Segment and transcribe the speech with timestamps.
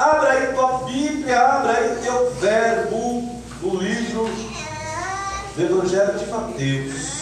[0.00, 4.30] Abra aí tua Bíblia, abra aí teu verbo no livro
[5.54, 7.20] do Evangelho de Mateus,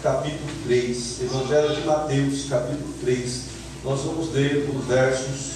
[0.00, 1.22] capítulo 3.
[1.22, 3.42] Evangelho de Mateus, capítulo 3.
[3.82, 5.54] Nós vamos ler os versos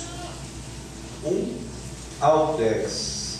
[1.24, 1.58] 1
[2.20, 3.36] ao 10.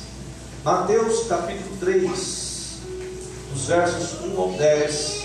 [0.63, 2.79] Mateus, capítulo 3,
[3.53, 5.25] os versos 1 ao 10.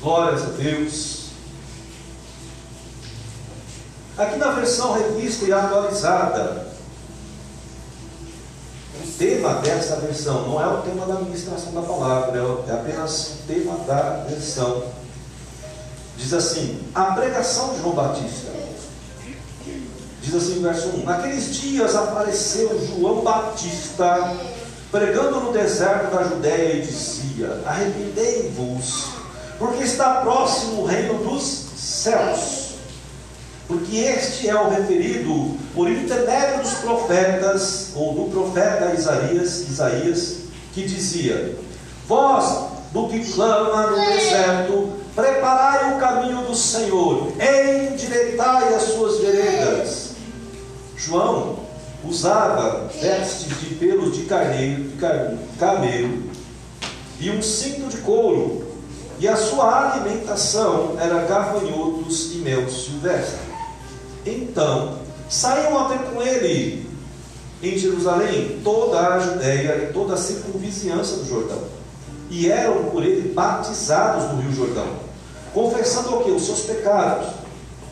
[0.00, 1.19] Glórias a Deus.
[4.20, 6.66] Aqui na versão revista e atualizada,
[9.02, 12.38] o tema dessa versão não é o tema da ministração da palavra,
[12.68, 14.82] é apenas o tema da versão.
[16.18, 18.50] Diz assim: a pregação de João Batista.
[20.20, 24.36] Diz assim, verso 1: Naqueles dias apareceu João Batista,
[24.92, 29.06] pregando no deserto da Judéia, e dizia: Arrependei-vos,
[29.58, 32.59] porque está próximo o reino dos céus
[33.70, 40.36] porque este é o referido por intermédio dos profetas, ou do profeta Isaías, Isaías
[40.74, 41.56] que dizia:
[42.08, 50.10] Vós do que clama no deserto, preparai o caminho do Senhor, endireitai as suas veredas.
[50.96, 51.60] João
[52.04, 56.24] usava vestes de pelos de carneiro, de camelo
[57.20, 58.66] e um cinto de couro,
[59.20, 63.49] e a sua alimentação era gafanhotos e mel silvestre.
[64.24, 66.88] Então, saiam até com ele
[67.62, 71.62] em Jerusalém toda a Judéia e toda a circunvizinhança do Jordão.
[72.30, 74.86] E eram por ele batizados no Rio Jordão,
[75.52, 76.30] confessando o que?
[76.30, 77.28] Os seus pecados.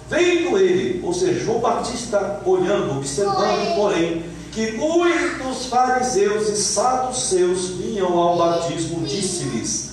[0.08, 8.16] Vendo ele, ou seja, João Batista olhando, observando, porém, que muitos fariseus e saduceus vinham
[8.16, 9.90] ao batismo, disse-lhes: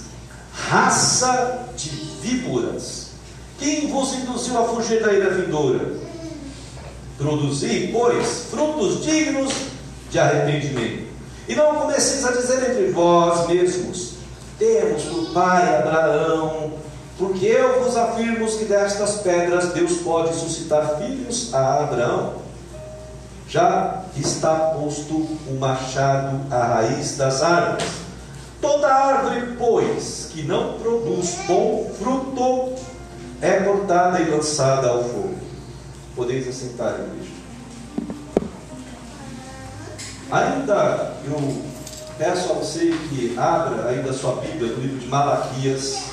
[0.53, 1.89] raça de
[2.21, 3.07] víboras,
[3.59, 6.04] quem vos induziu a fugir da ira vindoura?
[7.17, 9.53] Produzi, pois, frutos dignos
[10.09, 11.05] de arrependimento.
[11.47, 14.15] E não comeceis a dizer entre vós mesmos:
[14.57, 16.73] Temos por pai Abraão,
[17.17, 22.33] porque eu vos afirmo que destas pedras Deus pode suscitar filhos a Abraão.
[23.47, 27.87] Já está posto o machado à raiz das árvores.
[28.59, 32.73] Toda árvore, pois, que não produz bom fruto,
[33.41, 35.34] é cortada e lançada ao fogo.
[36.15, 37.29] Podeis assentar, igreja.
[40.31, 41.61] Ainda eu
[42.17, 46.05] peço a você que abra ainda a sua Bíblia no livro de Malaquias,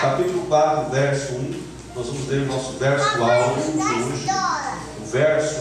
[0.00, 1.62] capítulo 4, verso 1.
[1.96, 4.26] Nós vamos ler o nosso verso de hoje.
[5.00, 5.60] O verso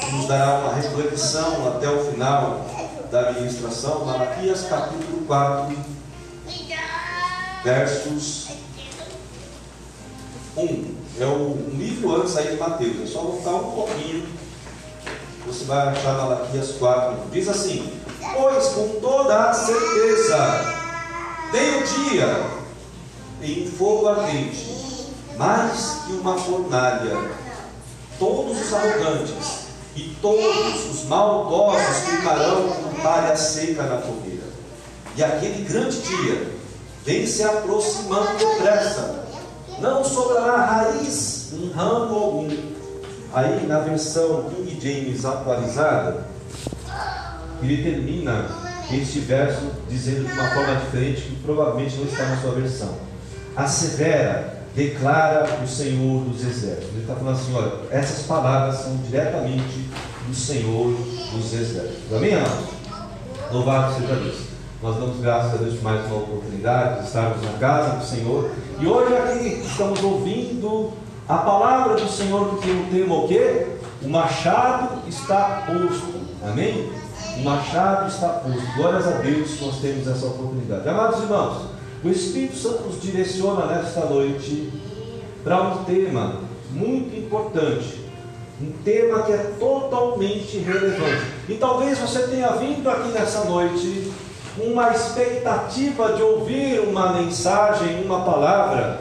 [0.00, 2.66] que nos dará uma reflexão até o final
[3.12, 4.04] da ministração.
[4.06, 5.76] Malaquias, capítulo 4,
[7.62, 8.48] versos
[10.56, 13.02] 1 é o livro antes aí de Mateus.
[13.02, 14.26] É só voltar um pouquinho.
[15.46, 17.30] Você vai achar Malaquias 4.
[17.30, 17.92] Diz assim:
[18.34, 20.74] Pois com toda a certeza,
[21.52, 22.46] tem o dia
[23.42, 27.44] em fogo ardente, mais que uma fornalha.
[28.18, 29.64] Todos os arrogantes
[29.96, 34.44] e todos os maldosos ficarão com palha seca na fogueira.
[35.16, 36.54] E aquele grande dia
[37.04, 39.23] vem se aproximando depressa
[39.80, 42.48] não sobrará raiz em ramo algum.
[43.32, 46.26] Aí na versão King James atualizada,
[47.62, 48.46] ele termina
[48.90, 52.94] este verso dizendo de uma forma diferente que provavelmente não está na sua versão.
[53.56, 56.90] A severa declara o Senhor dos exércitos.
[56.90, 59.88] Ele está falando assim: olha, essas palavras são diretamente
[60.26, 60.94] do Senhor
[61.32, 62.12] dos exércitos.
[62.14, 62.74] Amém, amados?
[63.50, 64.54] Louvado seja Deus.
[64.82, 68.50] Nós damos graças a Deus por mais uma oportunidade de estarmos na casa do Senhor.
[68.80, 70.92] E hoje aqui estamos ouvindo
[71.28, 73.66] a palavra do Senhor que tem o tema o quê?
[74.02, 76.12] O machado está posto.
[76.42, 76.90] Amém?
[77.38, 78.76] O machado está posto.
[78.76, 80.88] Glórias a Deus que nós temos essa oportunidade.
[80.88, 81.66] Amados irmãos,
[82.02, 84.72] o Espírito Santo nos direciona nesta noite
[85.44, 86.40] para um tema
[86.72, 88.00] muito importante.
[88.60, 91.26] Um tema que é totalmente relevante.
[91.48, 94.12] E talvez você tenha vindo aqui nessa noite
[94.58, 99.00] uma expectativa de ouvir uma mensagem, uma palavra,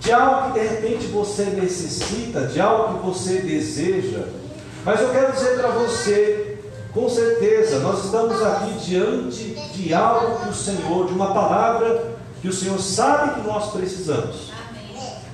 [0.00, 4.24] de algo que de repente você necessita, de algo que você deseja.
[4.84, 6.58] Mas eu quero dizer para você,
[6.92, 12.48] com certeza, nós estamos aqui diante de algo que o Senhor, de uma palavra que
[12.48, 14.50] o Senhor sabe que nós precisamos.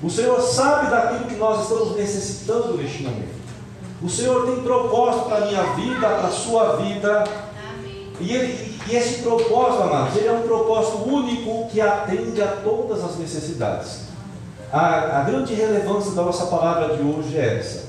[0.02, 3.36] O Senhor sabe daquilo que nós estamos necessitando neste momento.
[4.02, 7.24] O Senhor tem propósito para a minha vida, para a sua vida.
[8.20, 13.02] E Ele e esse propósito, amados, ele é um propósito único que atende a todas
[13.02, 14.06] as necessidades.
[14.72, 17.86] A, a grande relevância da nossa palavra de hoje é essa.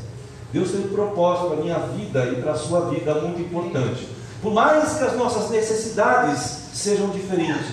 [0.52, 4.08] Deus tem um propósito para a minha vida e para a sua vida muito importante.
[4.42, 7.68] Por mais que as nossas necessidades sejam diferentes,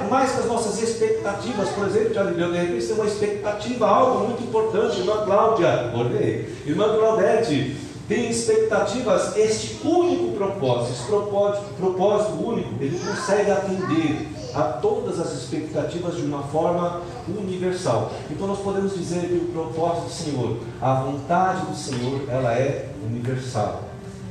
[0.00, 4.26] por mais que as nossas expectativas, por exemplo, já de repente tem uma expectativa, algo
[4.26, 7.76] muito importante, irmã Cláudia, olhei, irmã Claudete,
[8.10, 15.32] tem expectativas, este único propósito, esse propósito, propósito único, ele consegue atender a todas as
[15.32, 18.10] expectativas de uma forma universal.
[18.28, 22.88] Então nós podemos dizer que o propósito do Senhor, a vontade do Senhor, ela é
[23.00, 23.84] universal.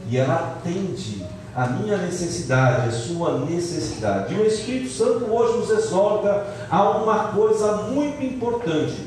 [0.09, 4.33] E ela atende a minha necessidade, a sua necessidade.
[4.33, 9.05] E o Espírito Santo hoje nos exorta a uma coisa muito importante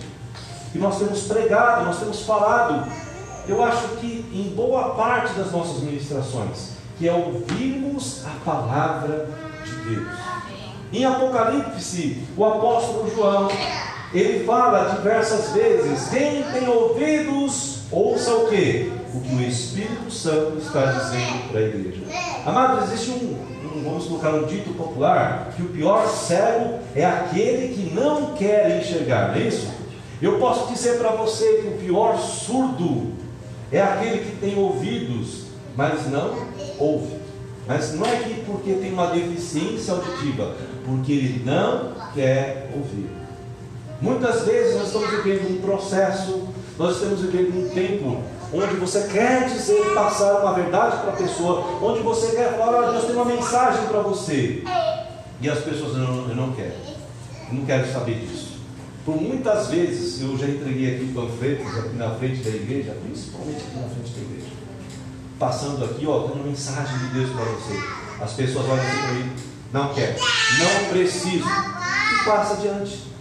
[0.72, 2.90] que nós temos pregado, nós temos falado
[3.48, 9.28] eu acho que em boa parte das nossas ministrações, que é ouvirmos a palavra
[9.64, 10.08] de Deus.
[10.92, 13.48] Em Apocalipse, o apóstolo João,
[14.12, 18.92] ele fala diversas vezes: quem tem ouvidos, ouça o que?
[19.14, 22.02] O que o Espírito Santo está dizendo para a igreja.
[22.46, 23.36] Amado, existe um,
[23.74, 28.80] um, vamos colocar um dito popular, que o pior cego é aquele que não quer
[28.80, 29.68] enxergar, não é isso?
[30.20, 33.21] Eu posso dizer para você que o pior surdo
[33.72, 36.46] é aquele que tem ouvidos, mas não
[36.78, 37.16] ouve.
[37.66, 40.54] Mas não é que porque tem uma deficiência auditiva,
[40.84, 43.08] porque ele não quer ouvir.
[44.00, 46.48] Muitas vezes nós estamos vivendo um processo,
[46.78, 48.20] nós estamos vivendo um tempo
[48.52, 53.04] onde você quer dizer, passar uma verdade para a pessoa, onde você quer falar, Deus
[53.04, 54.62] tem uma mensagem para você.
[55.40, 56.74] E as pessoas não, eu não quero,
[57.48, 58.51] eu não quero saber disso.
[59.04, 63.76] Por muitas vezes eu já entreguei aqui panfletos aqui na frente da igreja, principalmente aqui
[63.76, 64.52] na frente da igreja.
[65.40, 67.82] Passando aqui, ó, dando mensagem de Deus para você.
[68.22, 69.32] As pessoas olham assim para mim,
[69.72, 70.16] não quer,
[70.60, 71.44] não preciso.
[71.44, 73.12] E passa adiante.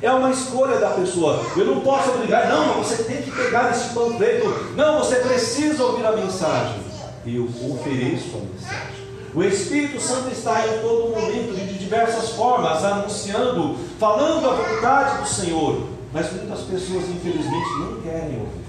[0.00, 1.44] É uma escolha da pessoa.
[1.54, 4.48] Eu não posso obrigar, não, você tem que pegar esse panfleto.
[4.76, 6.80] Não, você precisa ouvir a mensagem.
[7.26, 8.98] Eu ofereço a mensagem.
[9.34, 15.28] O Espírito Santo está em todo momento de diversas formas anunciando, falando a vontade do
[15.28, 15.88] Senhor.
[16.12, 18.68] Mas muitas pessoas, infelizmente, não querem ouvir.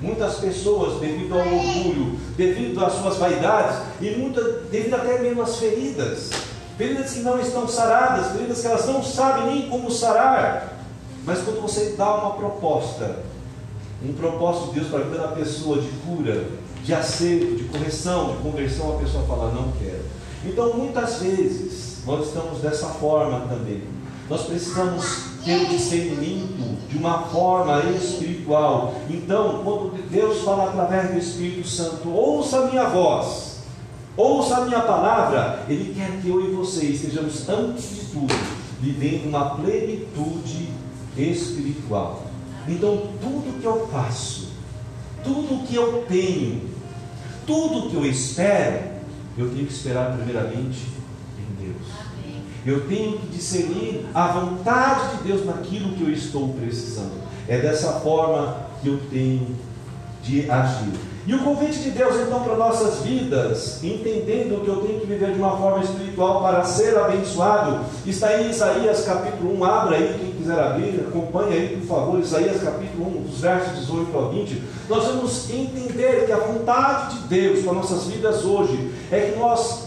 [0.00, 4.10] Muitas pessoas, devido ao orgulho, devido às suas vaidades, e
[4.70, 6.30] devido até mesmo às feridas,
[6.76, 10.74] feridas que não estão saradas, feridas que elas não sabem nem como sarar.
[11.24, 13.20] Mas quando você dá uma proposta,
[14.04, 16.46] um propósito de Deus para a vida da pessoa de cura,
[16.84, 20.04] de acerto, de correção, de conversão, a pessoa fala, não quero.
[20.44, 21.75] Então, muitas vezes,
[22.06, 23.82] nós estamos dessa forma também.
[24.30, 25.04] Nós precisamos
[25.44, 28.94] ter o discernimento de uma forma espiritual.
[29.10, 33.58] Então, quando Deus fala através do Espírito Santo, ouça a minha voz,
[34.16, 38.34] ouça a minha palavra, Ele quer que eu e você estejamos, antes de tudo,
[38.80, 40.70] vivendo uma plenitude
[41.16, 42.22] espiritual.
[42.68, 44.48] Então, tudo que eu faço,
[45.22, 46.62] tudo que eu tenho,
[47.46, 48.96] tudo que eu espero,
[49.38, 50.95] eu tenho que esperar primeiramente.
[52.66, 57.12] Eu tenho que discernir a vontade de Deus naquilo que eu estou precisando.
[57.48, 59.54] É dessa forma que eu tenho
[60.22, 60.92] de agir.
[61.26, 65.32] E o convite de Deus então para nossas vidas, entendendo que eu tenho que viver
[65.32, 69.64] de uma forma espiritual para ser abençoado, está em Isaías capítulo 1.
[69.64, 74.16] Abra aí, quem quiser abrir, acompanhe aí, por favor, Isaías capítulo 1, dos versos 18
[74.16, 74.62] ao 20.
[74.88, 79.85] Nós vamos entender que a vontade de Deus para nossas vidas hoje é que nós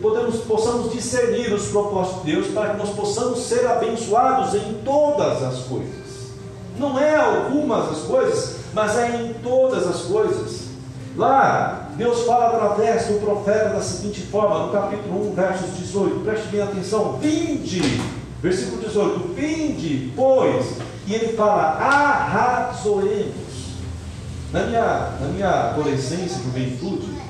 [0.00, 5.42] podemos, possamos discernir os propósitos de Deus para que nós possamos ser abençoados em todas
[5.42, 6.04] as coisas.
[6.78, 10.64] Não é algumas as coisas, mas é em todas as coisas.
[11.16, 16.48] Lá, Deus fala através do profeta da seguinte forma, no capítulo 1, versos 18, preste
[16.48, 17.80] bem atenção, vinde,
[18.42, 20.76] versículo 18, vinde, pois,
[21.06, 23.44] e ele fala, arrazoemos.
[24.52, 27.23] Na minha, na minha adolescência, juventude,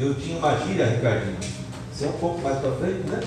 [0.00, 1.36] eu tinha uma gíria, Ricardinho,
[1.92, 3.20] você é um pouco mais para frente, né?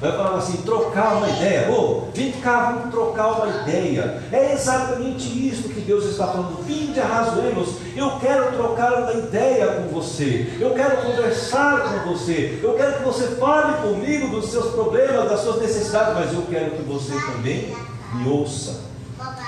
[0.00, 1.70] Vai falar assim, trocar uma ideia.
[1.70, 1.74] Ô,
[2.08, 4.22] oh, vem cá, vamos trocar uma ideia.
[4.30, 6.62] É exatamente isso que Deus está falando.
[6.64, 7.76] Vinde arrazoemos.
[7.96, 10.54] Eu quero trocar uma ideia com você.
[10.60, 12.60] Eu quero conversar com você.
[12.62, 16.72] Eu quero que você fale comigo dos seus problemas, das suas necessidades, mas eu quero
[16.72, 17.74] que você também
[18.12, 18.95] me ouça.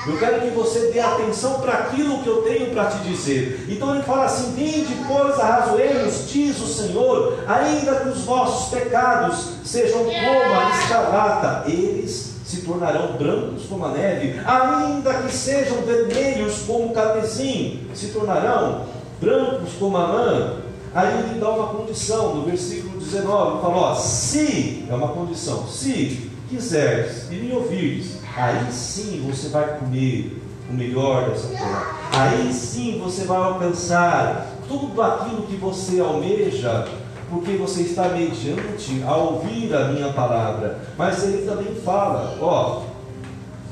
[0.09, 3.67] Eu quero que você dê atenção para aquilo que eu tenho para te dizer.
[3.69, 9.51] Então ele fala assim: Vinde, pois, arrazoemos, diz o Senhor, ainda que os vossos pecados
[9.65, 16.61] sejam como a escarlata, eles se tornarão brancos como a neve, ainda que sejam vermelhos
[16.67, 18.87] como o carmesim, se tornarão
[19.21, 20.57] brancos como a lã.
[20.95, 26.31] Aí ele dá uma condição, no versículo 19, fala: ó, se, é uma condição, se
[26.49, 30.41] quiseres e me ouvires, aí sim você vai comer
[30.71, 31.97] o melhor dessa Torá.
[32.13, 36.87] Aí sim você vai alcançar tudo aquilo que você almeja,
[37.31, 40.79] porque você está mediante a ouvir a minha palavra.
[40.97, 42.83] Mas ele também fala, ó,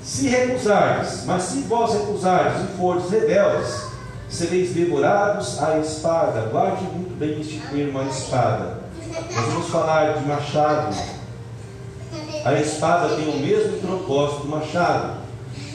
[0.03, 3.87] se recusardes, mas se vós recusardes e fordes rebeldes,
[4.29, 6.49] sereis devorados à espada.
[6.51, 8.87] Guarde muito bem este termo, a espada.
[9.35, 11.16] Nós vamos falar de machado.
[12.47, 15.15] A espada tem o mesmo propósito do machado.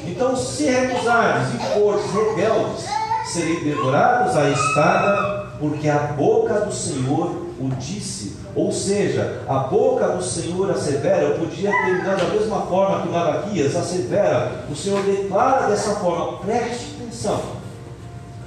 [0.07, 2.85] Então, se recusardes e fordes rebeldes,
[3.25, 8.37] sereis devorados à espada, porque a boca do Senhor o disse.
[8.55, 13.75] Ou seja, a boca do Senhor assevera, eu podia terminar da mesma forma que Malaquias
[13.75, 17.41] assevera, o Senhor declara dessa forma, preste atenção.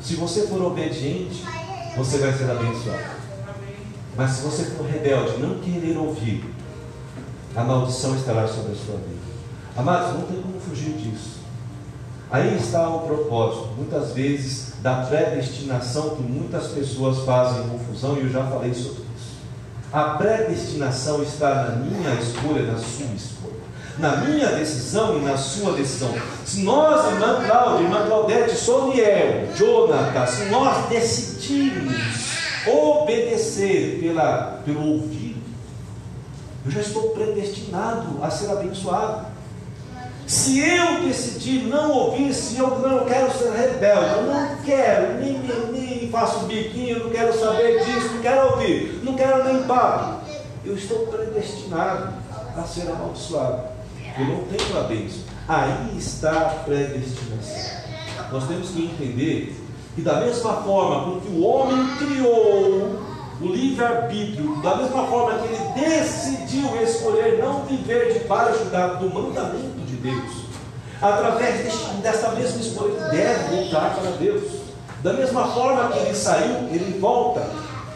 [0.01, 1.45] Se você for obediente,
[1.95, 3.05] você vai ser abençoado.
[4.17, 6.55] Mas se você for rebelde, não querer ouvir,
[7.57, 9.25] a maldição estará sobre a sua vida.
[9.77, 11.35] Amados, não tem como fugir disso.
[12.31, 18.31] Aí está o propósito, muitas vezes, da predestinação que muitas pessoas fazem confusão, e eu
[18.31, 19.37] já falei sobre isso.
[19.93, 23.55] A predestinação está na minha escolha, na sua escolha.
[23.99, 26.13] Na minha decisão e na sua decisão.
[26.45, 31.95] Se nós, irmã Cláudia, irmã Claudete, Soniel, Jonathan, se nós decidirmos
[32.67, 35.24] obedecer pela, pelo ouvido,
[36.65, 39.27] eu já estou predestinado a ser abençoado.
[40.27, 45.39] Se eu decidir não ouvir, se eu não quero ser rebelde, eu não quero, nem,
[45.39, 50.25] nem, nem faço biquinho, não quero saber disso, não quero ouvir, não quero nem papo,
[50.65, 52.15] eu estou predestinado
[52.57, 53.75] a ser amaldiçoado.
[54.19, 55.23] Eu não tenho a bênção.
[55.47, 57.85] Aí está a predestinação.
[58.33, 59.55] Nós temos que entender
[59.95, 65.49] que da mesma forma com que o homem criou o livre-arbítrio, da mesma forma que
[65.49, 70.45] ele decidiu escolher não viver debaixo do mandamento de Deus,
[71.01, 74.65] através deste, desta mesma escolha, ele deve voltar para Deus.
[75.03, 77.43] Da mesma forma que ele saiu, ele volta.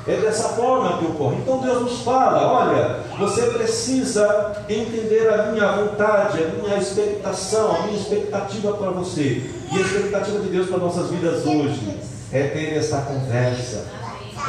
[0.06, 1.36] É dessa forma que ocorre.
[1.36, 7.82] Então Deus nos fala: olha, você precisa entender a minha vontade, a minha expectação, a
[7.82, 9.50] minha expectativa para você.
[9.70, 11.98] E a expectativa de Deus para nossas vidas hoje
[12.32, 13.84] é ter essa conversa,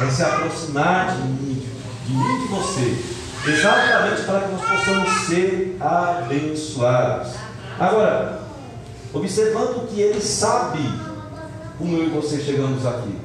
[0.04, 1.62] é se aproximar de mim,
[2.06, 7.32] de mim e de você, exatamente para que nós possamos ser abençoados.
[7.78, 8.40] Agora,
[9.12, 10.80] observando que Ele sabe
[11.78, 13.16] como eu e você chegamos aqui.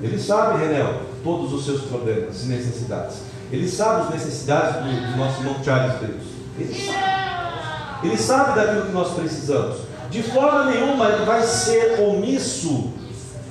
[0.00, 3.16] Ele sabe, Renel, todos os seus problemas e necessidades.
[3.50, 6.22] Ele sabe as necessidades do, do nosso irmão Charles Deus.
[6.58, 7.26] Ele sabe.
[8.02, 9.78] Ele sabe daquilo que nós precisamos.
[10.10, 12.92] De forma nenhuma ele vai ser omisso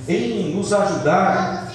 [0.08, 1.65] em nos ajudar.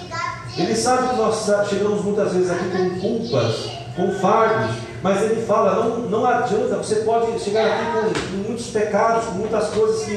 [0.57, 5.75] Ele sabe que nós chegamos muitas vezes aqui com culpas, com fardos, mas ele fala:
[5.75, 10.15] não, não adianta, você pode chegar aqui com, com muitos pecados, com muitas coisas que,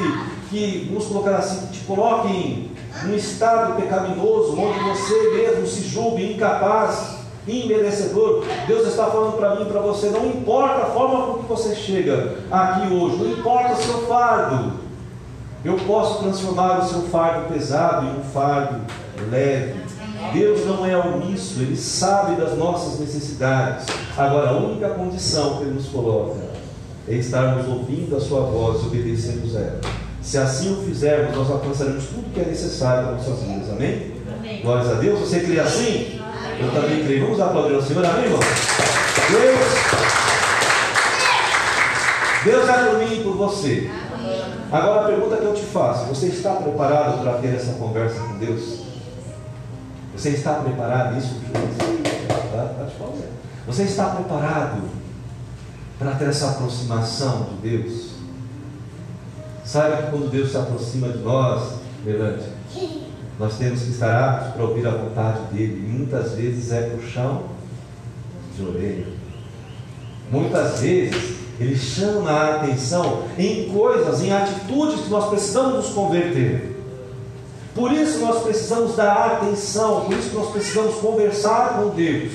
[0.51, 2.71] que, vamos colocar assim, te coloquem
[3.05, 8.45] num estado pecaminoso, onde você mesmo se julgue incapaz, imerecedor.
[8.67, 11.77] Deus está falando para mim e para você: não importa a forma com que você
[11.77, 14.73] chega aqui hoje, não importa o seu fardo,
[15.65, 18.81] eu posso transformar o seu fardo pesado em um fardo
[19.31, 19.84] leve.
[20.33, 23.87] Deus não é omisso, Ele sabe das nossas necessidades.
[24.17, 26.41] Agora, a única condição que Ele nos coloca
[27.09, 29.81] é estarmos ouvindo a Sua voz e obedecendo a ela.
[30.23, 33.71] Se assim o fizermos, nós alcançaremos tudo que é necessário para nossas vidas.
[33.71, 34.15] Amém?
[34.39, 34.63] Amém.
[34.63, 35.21] Glórias a Deus.
[35.21, 36.19] Você crê assim?
[36.19, 36.61] Amém.
[36.61, 37.25] Eu também creio.
[37.25, 38.05] Vamos aplaudir ao Senhor.
[38.07, 38.41] Amém, irmão?
[39.31, 40.05] Deus.
[42.45, 43.91] Deus é por mim e por você.
[44.73, 48.39] Agora a pergunta que eu te faço: você está preparado para ter essa conversa com
[48.39, 48.84] Deus?
[50.17, 51.19] Você está preparado?
[51.19, 53.25] Isso tá, falando.
[53.67, 54.83] Você está preparado
[55.99, 58.15] para ter essa aproximação de Deus?
[59.65, 62.45] Saiba que quando Deus se aproxima de nós, Melante,
[63.39, 65.85] nós temos que estar aptos para ouvir a vontade dele.
[65.87, 67.45] E muitas vezes é puxão
[68.57, 69.07] de orelha.
[70.31, 76.74] Muitas vezes ele chama a atenção em coisas, em atitudes que nós precisamos nos converter.
[77.75, 82.33] Por isso nós precisamos dar atenção, por isso nós precisamos conversar com Deus.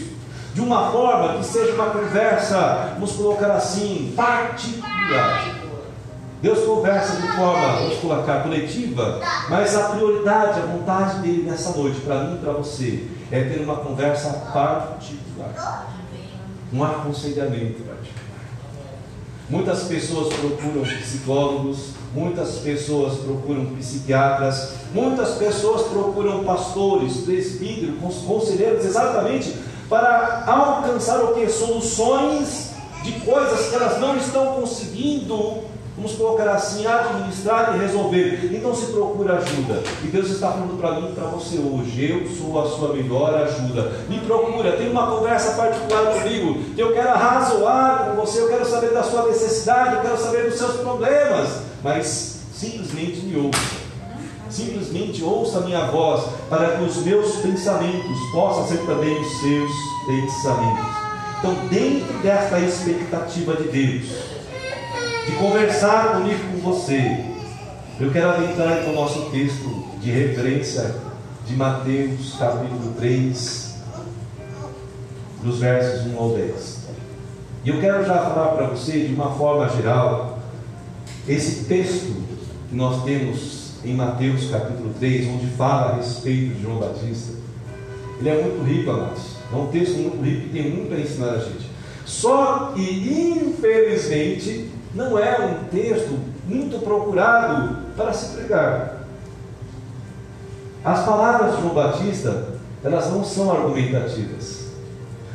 [0.54, 5.56] De uma forma que seja uma conversa, vamos colocar assim, particular.
[6.42, 9.20] Deus conversa de forma, vamos colocar, coletiva,
[9.50, 13.62] mas a prioridade, a vontade dele nessa noite, para mim e para você, é ter
[13.62, 15.88] uma conversa particular.
[16.74, 18.19] Um aconselhamento particular.
[19.50, 27.96] Muitas pessoas procuram psicólogos, muitas pessoas procuram psiquiatras, muitas pessoas procuram pastores, presbíteros,
[28.28, 29.56] conselheiros, exatamente
[29.90, 31.50] para alcançar o que?
[31.50, 35.64] Soluções de coisas que elas não estão conseguindo
[36.00, 38.50] vamos colocar assim, administrar e resolver.
[38.54, 39.84] Então se procura ajuda.
[40.02, 42.10] E Deus está falando para mim e para você hoje.
[42.10, 43.92] Eu sou a sua melhor ajuda.
[44.08, 46.64] Me procura, tem uma conversa particular comigo.
[46.74, 50.50] Que eu quero arrazoar com você, eu quero saber da sua necessidade, eu quero saber
[50.50, 51.50] dos seus problemas.
[51.84, 53.60] Mas simplesmente me ouça.
[54.50, 59.72] Simplesmente ouça a minha voz, para que os meus pensamentos possam ser também os seus
[60.08, 61.00] pensamentos.
[61.38, 64.39] Então, dentro desta expectativa de Deus,
[65.30, 67.24] de conversar comigo com você,
[68.00, 70.96] eu quero adentrar com o nosso texto de referência
[71.46, 73.76] de Mateus, capítulo 3,
[75.44, 76.80] dos versos 1 ao 10.
[77.64, 80.40] E eu quero já falar para você, de uma forma geral,
[81.28, 82.24] esse texto
[82.70, 87.34] que nós temos em Mateus capítulo 3, onde fala a respeito de João Batista,
[88.20, 89.36] ele é muito rico, amados.
[89.54, 91.70] É um texto muito rico que tem muito a ensinar a gente.
[92.06, 98.98] Só que, infelizmente, não é um texto muito procurado para se pregar.
[100.84, 102.48] As palavras de João Batista,
[102.84, 104.70] elas não são argumentativas.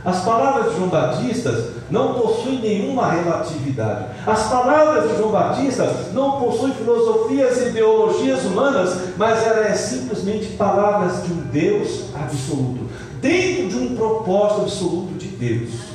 [0.05, 4.07] As palavras de João Batista não possuem nenhuma relatividade.
[4.27, 10.57] As palavras de João Batista não possuem filosofias e ideologias humanas, mas ela é simplesmente
[10.57, 12.85] palavras de um Deus absoluto
[13.21, 15.94] dentro de um propósito absoluto de Deus.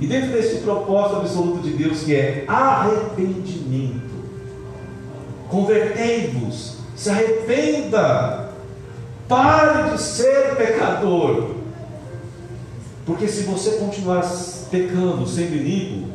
[0.00, 4.14] E dentro desse propósito absoluto de Deus, que é arrependimento,
[5.48, 8.50] convertei-vos, se arrependa,
[9.28, 11.50] pare de ser pecador.
[13.06, 14.22] Porque se você continuar
[14.70, 16.08] pecando, sendo iníquo,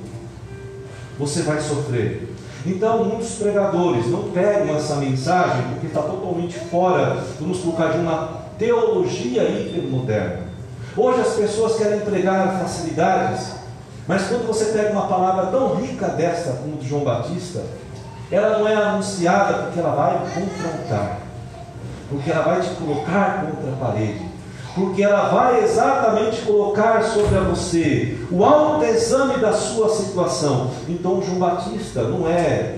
[1.18, 2.28] você vai sofrer.
[2.66, 8.50] Então, muitos pregadores não pegam essa mensagem porque está totalmente fora, vamos colocar, de uma
[8.58, 10.50] teologia hipermoderna.
[10.98, 13.59] Hoje as pessoas querem pregar facilidades,
[14.10, 17.62] mas quando você pega uma palavra tão rica dessa como de João Batista,
[18.32, 21.20] ela não é anunciada porque ela vai confrontar,
[22.10, 24.26] porque ela vai te colocar contra a parede,
[24.74, 30.72] porque ela vai exatamente colocar sobre você o autoexame da sua situação.
[30.88, 32.78] Então João Batista não é,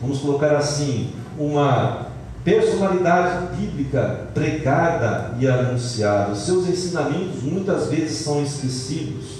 [0.00, 2.06] vamos colocar assim, uma
[2.42, 6.34] personalidade bíblica pregada e anunciada.
[6.34, 9.37] Seus ensinamentos muitas vezes são esquecidos.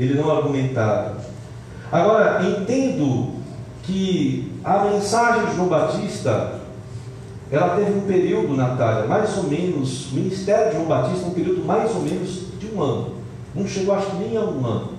[0.00, 1.18] Ele não argumentava.
[1.92, 3.34] Agora, entendo
[3.82, 6.60] que a mensagem de João Batista,
[7.50, 11.66] ela teve um período, Natália, mais ou menos, o ministério de João Batista, um período
[11.66, 13.14] mais ou menos de um ano.
[13.54, 14.92] Não chegou, acho que nem a um ano.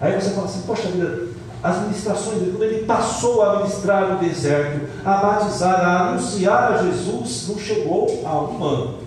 [0.00, 1.28] Aí você fala assim, poxa vida,
[1.62, 6.82] as ministrações dele, quando ele passou a ministrar no deserto, a batizar, a anunciar a
[6.82, 9.01] Jesus, não chegou a um ano.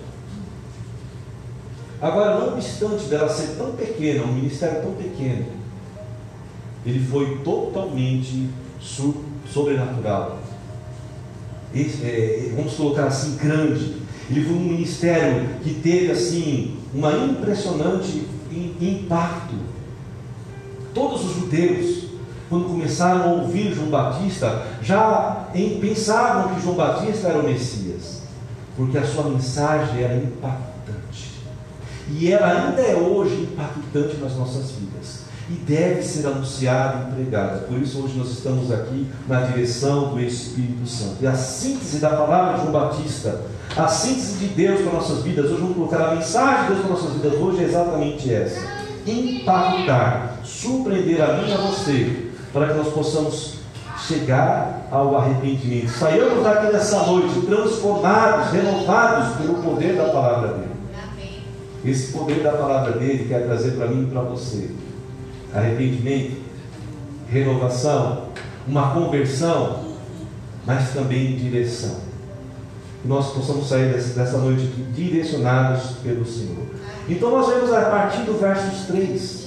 [2.06, 5.46] Agora, não obstante dela ser tão pequena, um ministério tão pequeno,
[6.84, 8.48] ele foi totalmente
[8.80, 10.38] sobrenatural.
[11.74, 13.96] Esse, é, vamos colocar assim, grande.
[14.30, 18.26] Ele foi um ministério que teve assim uma impressionante
[18.80, 19.54] impacto.
[20.94, 22.06] Todos os judeus
[22.48, 25.48] quando começaram a ouvir João Batista, já
[25.80, 28.22] pensavam que João Batista era o Messias,
[28.76, 30.75] porque a sua mensagem era impactante.
[32.10, 35.26] E ela ainda é hoje impactante nas nossas vidas.
[35.48, 37.58] E deve ser anunciada e pregada.
[37.60, 41.16] Por isso, hoje nós estamos aqui na direção do Espírito Santo.
[41.20, 43.42] E a síntese da palavra de João Batista,
[43.76, 46.90] a síntese de Deus para nossas vidas, hoje vamos colocar a mensagem de Deus para
[46.90, 48.60] nossas vidas, hoje é exatamente essa:
[49.06, 53.56] impactar, surpreender a mim e a você para que nós possamos
[54.06, 55.90] chegar ao arrependimento.
[55.90, 60.75] Saiamos daqui nessa noite transformados, renovados pelo poder da palavra dele.
[61.86, 64.70] Esse poder da palavra dele quer trazer para mim e para você
[65.54, 66.36] arrependimento,
[67.28, 68.28] renovação,
[68.66, 69.84] uma conversão,
[70.66, 72.00] mas também direção.
[73.00, 76.66] Que nós possamos sair dessa noite aqui direcionados pelo Senhor.
[77.08, 79.45] Então nós vemos a partir do versos 3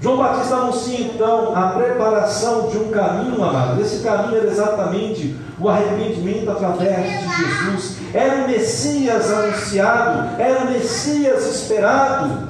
[0.00, 3.80] João Batista anuncia então a preparação de um caminho, amado.
[3.80, 7.96] Esse caminho era exatamente o arrependimento através de Jesus.
[8.12, 12.48] Era o Messias anunciado, era o Messias esperado.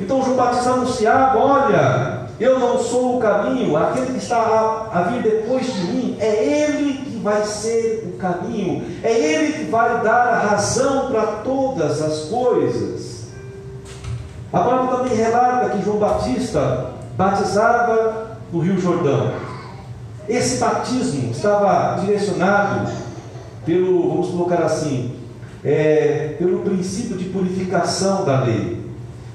[0.00, 5.22] Então João Batista anunciava: olha, eu não sou o caminho, aquele que está a, vir
[5.22, 10.28] depois de mim, é ele que vai ser o caminho, é ele que vai dar
[10.28, 13.21] a razão para todas as coisas.
[14.52, 19.32] A palavra também relata que João Batista batizava no Rio Jordão.
[20.28, 22.90] Esse batismo estava direcionado
[23.64, 25.16] pelo, vamos colocar assim,
[25.64, 28.82] é, pelo princípio de purificação da lei.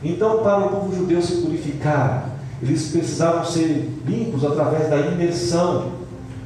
[0.03, 2.30] Então, para o povo judeu se purificar,
[2.62, 5.93] eles precisavam ser limpos através da imersão.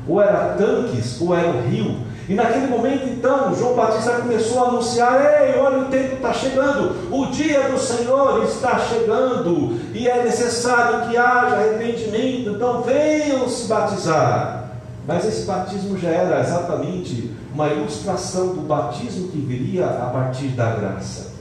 [0.08, 1.98] Ou era tanques, ou era o rio.
[2.30, 7.12] E naquele momento, então, João Batista começou a anunciar: Ei, olha, o tempo está chegando,
[7.12, 13.68] o dia do Senhor está chegando, e é necessário que haja arrependimento, então venham se
[13.68, 14.62] batizar.
[15.08, 20.72] Mas esse batismo já era exatamente uma ilustração do batismo que viria a partir da
[20.72, 21.32] graça.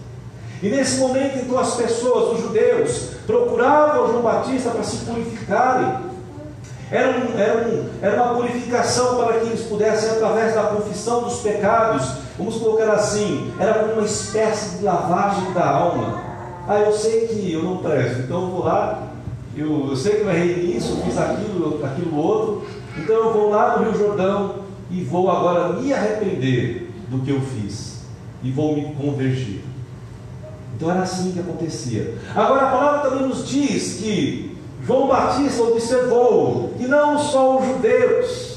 [0.63, 6.10] E nesse momento, então, as pessoas, os judeus, procuravam João Batista para se purificarem.
[6.91, 11.39] Era, um, era, um, era uma purificação para que eles pudessem, através da confissão dos
[11.39, 12.05] pecados,
[12.37, 16.21] vamos colocar assim, era como uma espécie de lavagem da alma.
[16.67, 19.09] Ah, eu sei que eu não presto, então eu vou lá,
[19.57, 23.51] eu, eu sei que eu errei nisso, eu fiz aquilo, aquilo outro, então eu vou
[23.51, 24.57] lá no Rio Jordão
[24.91, 28.01] e vou agora me arrepender do que eu fiz
[28.43, 29.61] e vou me convergir.
[30.75, 32.15] Então era assim que acontecia.
[32.35, 34.50] Agora a palavra também nos diz que
[34.87, 38.51] João Batista observou que não só os judeus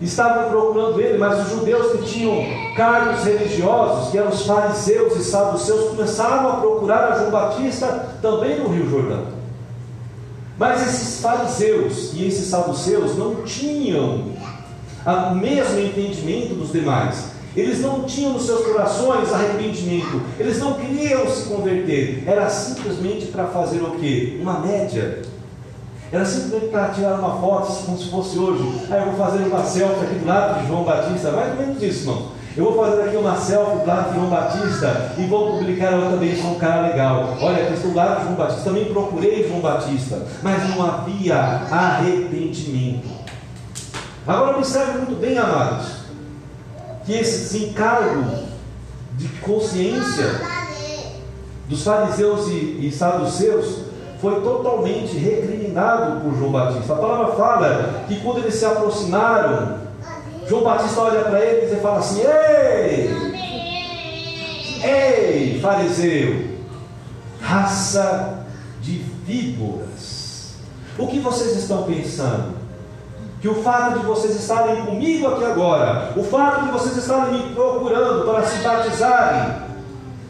[0.00, 5.24] estavam procurando ele, mas os judeus que tinham cargos religiosos, que eram os fariseus e
[5.24, 9.38] saduceus, começaram a procurar a João Batista também no Rio Jordão.
[10.56, 14.32] Mas esses fariseus e esses saduceus não tinham
[15.06, 17.37] o mesmo entendimento dos demais.
[17.56, 20.20] Eles não tinham nos seus corações arrependimento.
[20.38, 22.22] Eles não queriam se converter.
[22.26, 24.38] Era simplesmente para fazer o quê?
[24.40, 25.22] Uma média.
[26.10, 28.62] Era simplesmente para tirar uma foto, como se fosse hoje.
[28.90, 31.32] Aí eu vou fazer uma selfie aqui do lado de João Batista.
[31.32, 32.38] Mais ou menos isso, irmão.
[32.56, 36.10] Eu vou fazer aqui uma selfie do lado de João Batista e vou publicar ela
[36.10, 37.36] também com um cara legal.
[37.40, 38.64] Olha, aqui estou do lado de João Batista.
[38.64, 43.08] Também procurei João Batista, mas não havia arrependimento.
[44.26, 45.97] Agora observe muito bem, amados,
[47.08, 48.22] que esse desencargo
[49.16, 50.42] de consciência
[51.66, 53.84] dos fariseus e, e saduceus
[54.20, 56.92] foi totalmente recriminado por João Batista.
[56.92, 59.78] A palavra fala que quando eles se aproximaram
[60.46, 63.10] João Batista olha para eles e fala assim: Ei,
[64.84, 66.58] ei, fariseu,
[67.40, 68.44] raça
[68.82, 70.56] de víboras,
[70.98, 72.57] o que vocês estão pensando?
[73.40, 77.54] Que o fato de vocês estarem comigo aqui agora, o fato de vocês estarem me
[77.54, 79.62] procurando para se batizarem,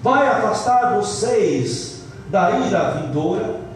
[0.03, 3.69] vai afastar vocês da ira vindoura?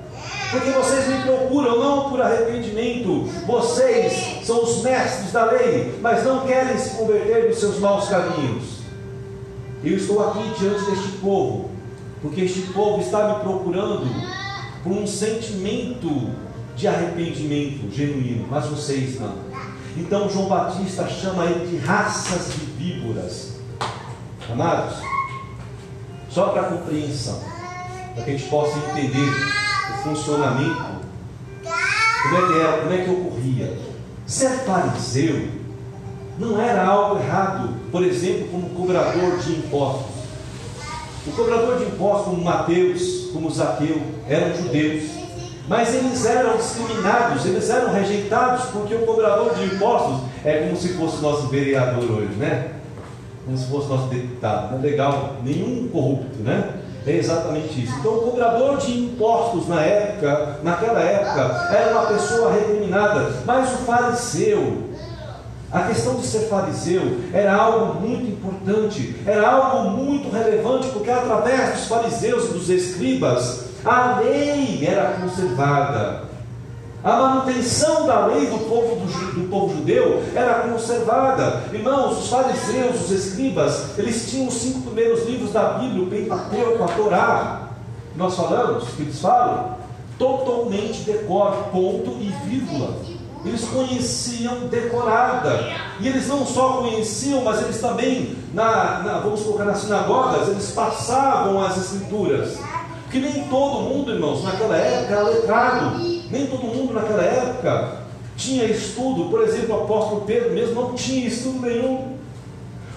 [0.52, 6.40] porque vocês me procuram não por arrependimento, vocês são os mestres da lei, mas não
[6.40, 8.82] querem se converter dos seus maus caminhos.
[9.82, 11.70] Eu estou aqui diante deste povo,
[12.20, 14.06] porque este povo está me procurando
[14.82, 16.30] por um sentimento
[16.76, 19.34] de arrependimento genuíno, mas vocês não.
[19.96, 23.52] Então João Batista chama ele de raças de víboras.
[24.50, 24.96] Amados,
[26.28, 27.40] só para compreensão,
[28.14, 29.62] para que a gente possa entender
[30.02, 31.02] funcionamento,
[32.22, 33.78] como é que era, como é que ocorria.
[34.26, 35.48] Ser fariseu
[36.38, 40.22] não era algo errado, por exemplo, como cobrador de impostos.
[41.26, 45.21] O cobrador de impostos, como Mateus, como Zaqueu, eram judeus,
[45.68, 50.88] mas eles eram discriminados, eles eram rejeitados, porque o cobrador de impostos é como se
[50.94, 52.72] fosse nosso vereador hoje, né?
[53.44, 54.72] Como se fosse nosso deputado.
[54.72, 56.82] Não é legal, nenhum corrupto, né?
[57.06, 57.94] É exatamente isso.
[57.98, 63.78] Então, o cobrador de impostos na época, naquela época, era uma pessoa recriminada, mas o
[63.78, 64.84] fariseu,
[65.70, 71.72] a questão de ser fariseu era algo muito importante, era algo muito relevante, porque através
[71.72, 76.32] dos fariseus e dos escribas, a lei era conservada.
[77.04, 81.64] A manutenção da lei do povo, do, do, povo judeu era conservada.
[81.72, 86.84] Irmãos, os fariseus, os escribas, eles tinham os cinco primeiros livros da Bíblia, o Pentateuco,
[86.84, 87.68] a Torá.
[88.14, 89.78] Nós falamos, que eles falam,
[90.16, 92.94] totalmente decore, ponto e vírgula.
[93.44, 95.72] Eles conheciam decorada.
[95.98, 100.70] E eles não só conheciam, mas eles também, na, na vamos colocar nas sinagogas, eles
[100.70, 102.58] passavam as escrituras.
[103.12, 105.98] Porque nem todo mundo, irmãos, naquela época era letrado.
[106.30, 107.98] Nem todo mundo naquela época
[108.38, 109.28] tinha estudo.
[109.28, 112.16] Por exemplo, o apóstolo Pedro mesmo não tinha estudo nenhum.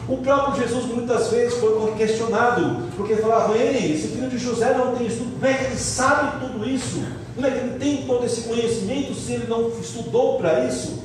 [0.07, 4.95] O próprio Jesus muitas vezes foi questionado, porque falava, ei, esse filho de José não
[4.95, 7.03] tem estudo, como é que ele sabe tudo isso?
[7.33, 11.03] Como é que ele tem todo esse conhecimento se ele não estudou para isso?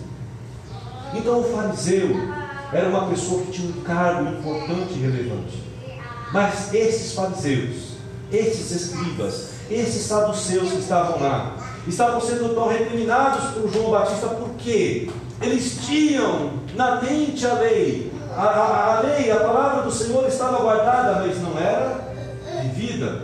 [1.14, 2.10] Então o fariseu
[2.72, 5.62] era uma pessoa que tinha um cargo importante e relevante.
[6.30, 7.89] Mas esses fariseus,
[8.32, 15.10] esses escribas, esses saduceus que estavam lá, estavam sendo tão recriminados por João Batista porque
[15.40, 18.12] eles tinham na mente a lei.
[18.36, 22.12] A, a, a lei, a palavra do Senhor estava guardada, mas não era
[22.62, 23.22] vivida.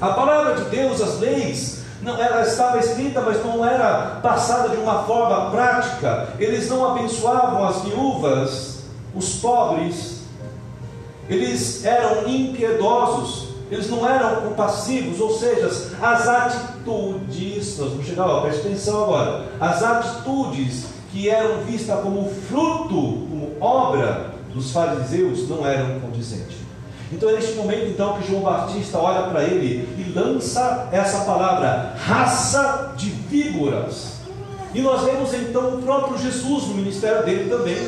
[0.00, 4.76] A palavra de Deus, as leis, Não, ela estava escrita, mas não era passada de
[4.76, 6.28] uma forma prática.
[6.38, 8.82] Eles não abençoavam as viúvas,
[9.14, 10.20] os pobres.
[11.28, 13.47] Eles eram impiedosos.
[13.70, 15.66] Eles não eram compassivos, ou seja,
[16.00, 22.88] as atitudes, nós vamos chegar preste atenção agora, as atitudes que eram vistas como fruto,
[23.28, 26.56] como obra dos fariseus, não eram condizentes.
[27.10, 31.94] Então é neste momento então que João Batista olha para ele e lança essa palavra,
[31.96, 34.18] raça de víboras.
[34.74, 37.78] E nós vemos então o próprio Jesus no ministério dele também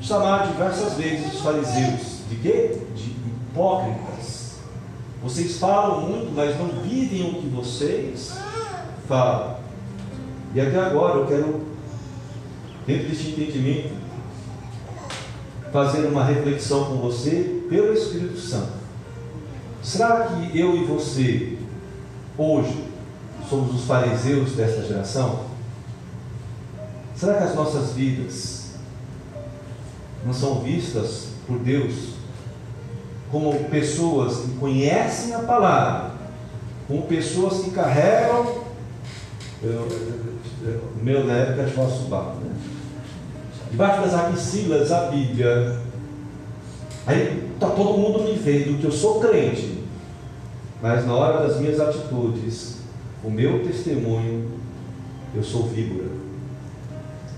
[0.00, 2.78] chamar diversas vezes os fariseus de quê?
[2.94, 4.15] De hipócritas.
[5.26, 8.32] Vocês falam muito, mas não vivem o que vocês
[9.08, 9.56] falam.
[10.54, 11.62] E até agora eu quero,
[12.86, 13.92] dentro deste entendimento,
[15.72, 18.74] fazer uma reflexão com você pelo Espírito Santo.
[19.82, 21.58] Será que eu e você,
[22.38, 22.84] hoje,
[23.50, 25.46] somos os fariseus desta geração?
[27.16, 28.74] Será que as nossas vidas
[30.24, 32.15] não são vistas por Deus
[33.30, 36.12] como pessoas que conhecem a palavra,
[36.86, 38.66] como pessoas que carregam.
[39.62, 42.54] O meu na época de barro, né?
[43.70, 45.80] Debaixo das axilas a Bíblia.
[47.06, 49.82] Aí está todo mundo me vendo que eu sou crente,
[50.82, 52.78] mas na hora das minhas atitudes,
[53.24, 54.50] o meu testemunho,
[55.34, 56.10] eu sou víbora.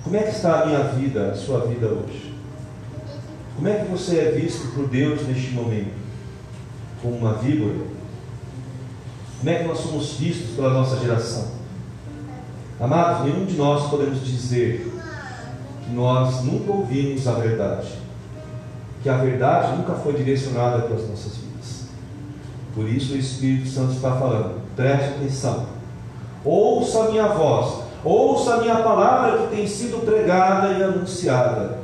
[0.03, 2.28] Como é que está a minha vida, a sua vida hoje?
[3.59, 5.91] Como é que você é visto por Deus neste momento?
[7.03, 7.75] Como uma víbora?
[9.37, 11.49] Como é que nós somos vistos pela nossa geração?
[12.79, 14.89] Amados, nenhum de nós podemos dizer
[15.85, 17.89] que nós nunca ouvimos a verdade,
[19.03, 21.87] que a verdade nunca foi direcionada para as nossas vidas.
[22.77, 25.67] Por isso o Espírito Santo está falando, preste atenção,
[26.45, 31.78] ouça a minha voz, ouça a minha palavra que tem sido pregada e anunciada.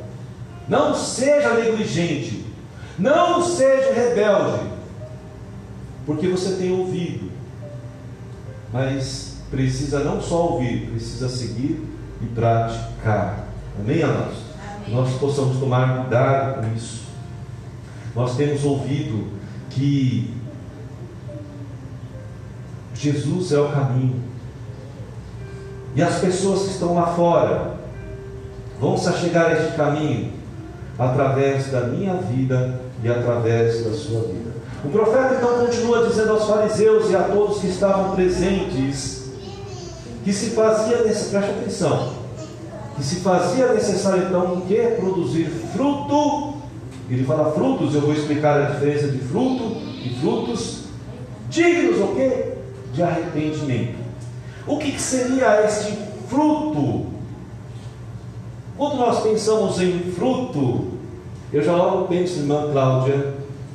[0.68, 2.44] Não seja negligente,
[2.98, 4.66] não seja rebelde,
[6.07, 7.31] porque você tem ouvido,
[8.72, 11.83] mas precisa não só ouvir, precisa seguir
[12.22, 13.44] e praticar.
[13.79, 14.38] Amém, amados?
[14.88, 17.05] Nós possamos tomar cuidado com isso.
[18.14, 19.33] Nós temos ouvido
[19.70, 20.33] que
[22.94, 24.22] Jesus é o caminho.
[25.96, 27.74] E as pessoas que estão lá fora
[28.81, 30.33] vão se chegar a este caminho
[30.99, 34.55] através da minha vida e através da sua vida.
[34.85, 39.25] O profeta então continua dizendo aos fariseus e a todos que estavam presentes
[40.25, 42.13] que se fazia, preste atenção,
[42.97, 44.77] que se fazia necessário então o que?
[44.99, 46.55] Produzir fruto.
[47.11, 50.85] Ele fala frutos, eu vou explicar a diferença de fruto e frutos
[51.51, 52.55] dignos o?
[52.93, 53.99] De arrependimento.
[54.67, 57.13] O que seria este fruto?
[58.77, 60.95] Quando nós pensamos em fruto,
[61.53, 63.35] eu já logo penso em irmã Cláudia,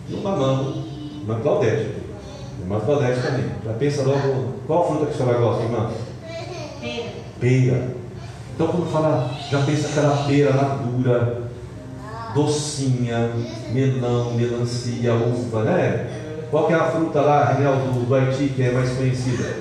[0.10, 0.84] numa mão,
[1.22, 1.96] irmã Claudete,
[2.60, 3.46] irmã Claudete também.
[3.64, 5.90] Já pensa logo, qual fruta que a senhora gosta, irmã?
[6.82, 7.12] Pera.
[7.40, 7.88] Pera.
[8.54, 11.44] Então, quando fala, já pensa aquela pera madura,
[12.36, 13.32] docinha,
[13.72, 16.28] melão, melancia, uva, né?
[16.52, 19.60] Qual que é a fruta lá, Renel, do, do Haiti, que é mais conhecida?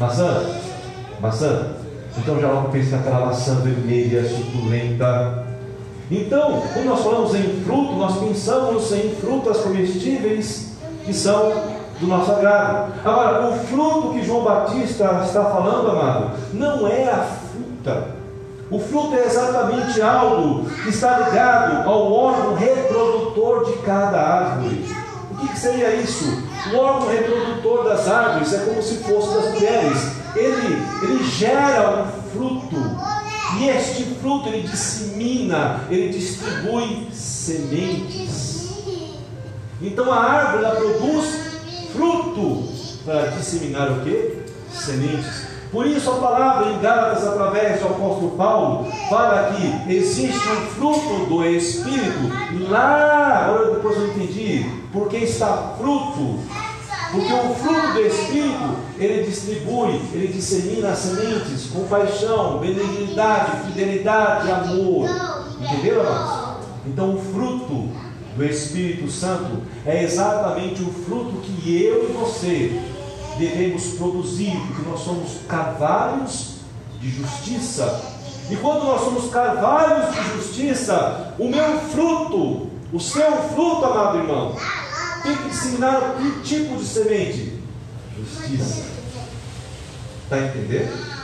[0.00, 0.46] Maçã?
[1.20, 1.83] Maçã?
[2.16, 5.44] Então já logo pensa naquela maçã vermelha, suculenta.
[6.10, 10.74] Então, quando nós falamos em fruto, nós pensamos em frutas comestíveis
[11.04, 11.52] que são
[12.00, 12.92] do nosso agrado.
[13.04, 18.08] Agora, o fruto que João Batista está falando, amado, não é a fruta.
[18.70, 24.84] O fruto é exatamente algo que está ligado ao órgão reprodutor de cada árvore.
[25.30, 26.42] O que, seria isso?
[26.72, 30.23] O órgão reprodutor das árvores é como se fosse das mulheres.
[30.36, 32.76] Ele, ele gera um fruto.
[33.58, 38.72] E este fruto ele dissemina, ele distribui sementes.
[39.80, 41.26] Então a árvore ela produz
[41.92, 42.68] fruto
[43.04, 44.42] para disseminar o que?
[44.72, 45.54] Sementes.
[45.70, 51.26] Por isso a palavra em Gálatas, através do apóstolo Paulo, fala que existe um fruto
[51.26, 52.30] do Espírito
[52.70, 56.38] lá, agora depois eu entendi, porque está fruto.
[57.14, 65.08] Porque o fruto do Espírito, ele distribui, ele dissemina as sementes, compaixão, benignidade, fidelidade, amor.
[65.60, 66.66] Entenderam, amados?
[66.84, 67.88] Então o fruto
[68.36, 72.82] do Espírito Santo é exatamente o fruto que eu e você
[73.38, 76.56] devemos produzir, porque nós somos carvalhos
[77.00, 78.02] de justiça.
[78.50, 84.56] E quando nós somos carvalhos de justiça, o meu fruto, o seu fruto, amado irmão,
[85.24, 87.64] tem que ensinar que tipo de semente?
[88.16, 88.84] justiça.
[90.24, 91.14] Está entendendo?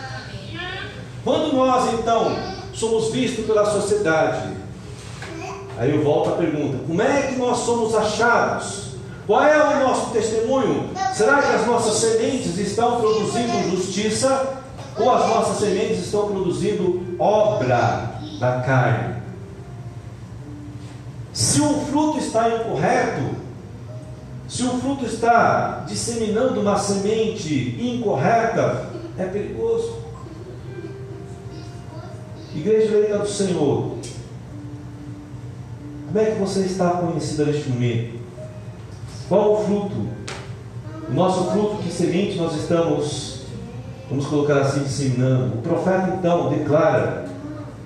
[1.24, 2.36] Quando nós então
[2.72, 4.56] somos vistos pela sociedade,
[5.78, 8.90] aí eu volto à pergunta: como é que nós somos achados?
[9.26, 10.90] Qual é o nosso testemunho?
[11.14, 14.60] Será que as nossas sementes estão produzindo justiça
[14.98, 19.20] ou as nossas sementes estão produzindo obra da carne?
[21.32, 23.39] Se o fruto está incorreto,
[24.50, 30.00] se o fruto está disseminando uma semente incorreta, é perigoso.
[32.52, 33.94] Igreja eleita do Senhor,
[36.08, 38.18] como é que você está conhecida neste momento?
[39.28, 40.08] Qual o fruto?
[41.08, 43.42] O nosso fruto, que semente nós estamos,
[44.08, 45.58] vamos colocar assim, disseminando.
[45.58, 47.28] O profeta então declara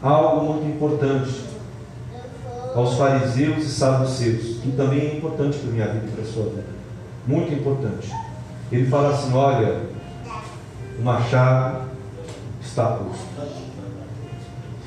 [0.02, 1.44] algo muito importante
[2.74, 6.26] aos fariseus e saduceus, que também é importante para a minha vida e para a
[6.26, 6.64] sua vida.
[7.26, 8.10] Muito importante.
[8.72, 9.80] Ele fala assim: olha,
[10.98, 11.88] o machado
[12.62, 13.26] está posto.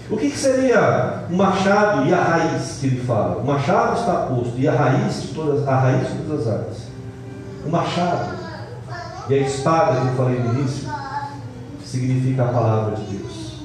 [0.09, 3.37] O que, que, seria o machado e a raiz que ele fala?
[3.37, 6.77] O machado está posto e a raiz de todas, a raiz de todas as áreas.
[7.65, 8.37] O machado
[9.29, 10.89] e a espada que eu falei no início
[11.85, 13.57] significa a palavra de Deus.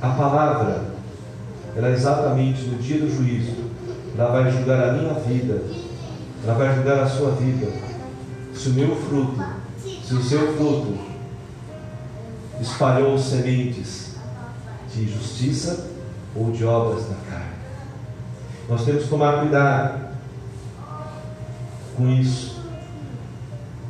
[0.00, 0.84] A palavra,
[1.76, 3.67] ela é exatamente no dia do juízo,
[4.18, 5.62] ela vai julgar a minha vida,
[6.42, 7.70] ela vai julgar a sua vida.
[8.52, 9.40] Se o meu fruto,
[10.04, 10.98] se o seu fruto
[12.60, 14.16] espalhou sementes
[14.92, 15.86] de justiça
[16.34, 17.52] ou de obras da carne.
[18.68, 20.08] Nós temos que tomar cuidado
[21.96, 22.58] com isso.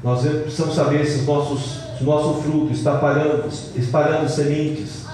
[0.04, 5.06] Nós precisamos saber se, nossos, se o nosso fruto está espalhando, espalhando sementes,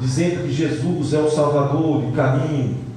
[0.00, 2.89] dizendo que Jesus é o Salvador o caminho.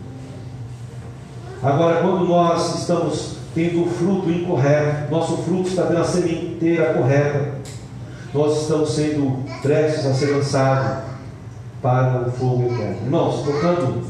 [1.63, 7.53] Agora, quando nós estamos tendo o fruto incorreto, nosso fruto está tendo a sementeira correta,
[8.33, 11.03] nós estamos sendo prestes a ser lançados
[11.81, 12.97] para o fogo eterno.
[13.05, 14.03] Irmãos, tocando,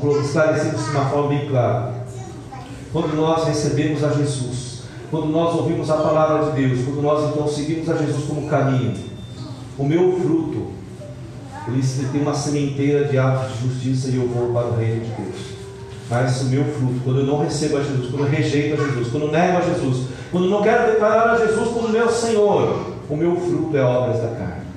[0.00, 2.06] vou isso de uma forma bem clara.
[2.94, 7.46] Quando nós recebemos a Jesus, quando nós ouvimos a palavra de Deus, quando nós então
[7.46, 8.94] seguimos a Jesus como caminho,
[9.76, 10.68] o meu fruto,
[11.66, 15.10] ele tem uma sementeira de atos de justiça e eu vou para o reino de
[15.10, 15.57] Deus.
[16.10, 19.08] Mas o meu fruto, quando eu não recebo a Jesus, quando eu rejeito a Jesus,
[19.08, 23.16] quando eu nego a Jesus, quando não quero declarar a Jesus como meu Senhor, o
[23.16, 24.68] meu fruto é obras da carne.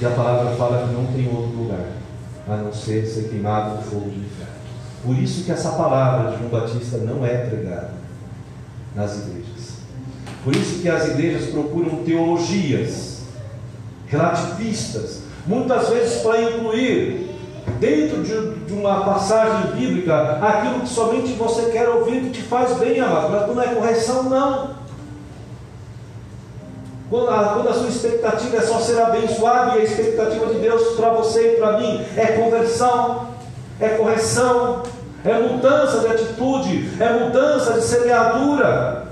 [0.00, 1.86] E a palavra fala que não tem outro lugar
[2.48, 4.56] a não ser ser queimado no fogo de inferno.
[5.02, 7.92] Por isso que essa palavra de João Batista não é pregada
[8.94, 9.76] nas igrejas.
[10.44, 13.22] Por isso que as igrejas procuram teologias
[14.06, 17.25] relativistas, muitas vezes para incluir
[17.78, 22.76] dentro de, de, uma passagem bíblica aquilo que somente você quer ouvir que te faz
[22.78, 23.30] bem, amado.
[23.30, 24.76] Mas não é correção, não.
[27.08, 30.96] Quando a, quando a sua expectativa é só ser abençoado e a expectativa de Deus
[30.96, 33.28] para você e para mim é conversão,
[33.78, 34.82] é correção,
[35.24, 39.06] é mudança de atitude, é mudança de semeadura.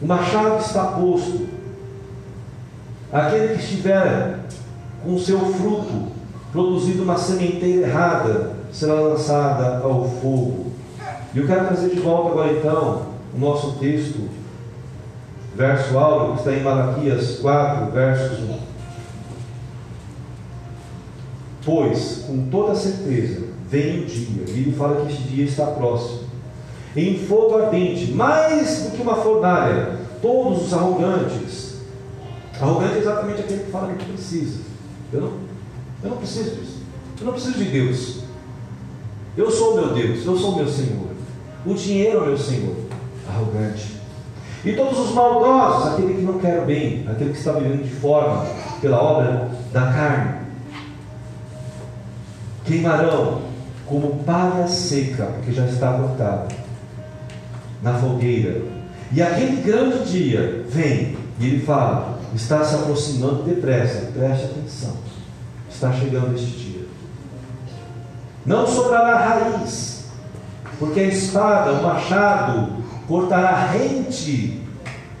[0.00, 1.48] O machado está posto.
[3.12, 4.38] Aquele que estiver
[5.02, 6.13] com o seu fruto
[6.54, 10.66] produzindo uma sementeira errada será lançada ao fogo.
[11.34, 14.28] E eu quero trazer de volta agora então o nosso texto
[15.56, 18.58] verso áureo que está em Malaquias 4, versos 1.
[21.64, 26.20] Pois, com toda certeza, vem o dia, e ele fala que este dia está próximo,
[26.94, 31.80] em fogo ardente, mais do que uma fornalha, todos os arrogantes.
[32.60, 34.60] Arrogante é exatamente aquele que fala que precisa.
[35.12, 35.43] Eu não,
[36.04, 36.82] eu não preciso disso.
[37.18, 38.20] Eu não preciso de Deus.
[39.36, 41.08] Eu sou meu Deus, eu sou meu Senhor.
[41.64, 42.76] O dinheiro é meu Senhor.
[43.28, 43.94] Arrogante.
[44.64, 47.94] E todos os maldosos, aquele que não quer o bem, aquele que está vivendo de
[47.96, 48.46] forma
[48.80, 50.40] pela obra da carne,
[52.64, 53.42] queimarão
[53.86, 56.48] como palha seca, porque já está cortada,
[57.82, 58.62] na fogueira.
[59.12, 64.96] E aquele grande dia vem, e ele fala: está se aproximando depressa, preste atenção,
[65.74, 66.86] está chegando este dia.
[68.46, 70.06] Não sobrará raiz,
[70.78, 74.62] porque a espada, o machado, cortará rente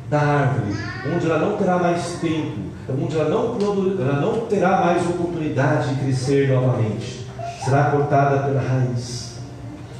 [0.08, 0.76] da árvore,
[1.12, 3.56] onde ela não terá mais tempo, onde ela não,
[4.00, 7.26] ela não terá mais oportunidade de crescer novamente.
[7.64, 9.38] Será cortada pela raiz,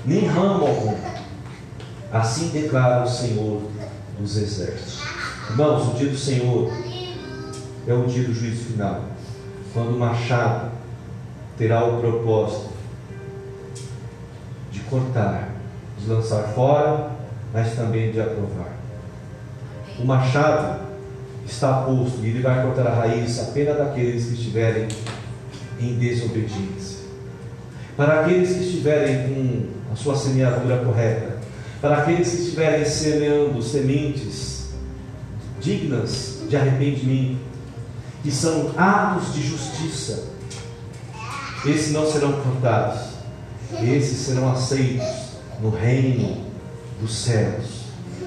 [0.05, 0.95] nem ramo algum.
[2.13, 3.63] Assim declara o Senhor
[4.19, 5.01] dos Exércitos.
[5.51, 6.71] Irmãos, o dia do Senhor
[7.87, 9.03] é o dia do juízo final,
[9.75, 10.71] quando o machado
[11.59, 12.71] terá o propósito
[14.71, 15.51] de cortar,
[15.99, 17.15] de lançar fora
[17.55, 18.77] mas também de aprovar.
[19.97, 20.81] O machado
[21.47, 24.89] está posto e ele vai cortar a raiz apenas daqueles que estiverem
[25.81, 27.05] em desobediência.
[27.97, 31.39] Para aqueles que estiverem com a sua semeadura correta,
[31.81, 34.71] para aqueles que estiverem semeando sementes
[35.61, 37.44] dignas de arrependimento,
[38.25, 40.25] que são atos de justiça,
[41.67, 43.01] esses não serão cortados,
[43.83, 45.07] esses serão aceitos
[45.61, 46.39] no reino
[46.99, 47.85] dos céus.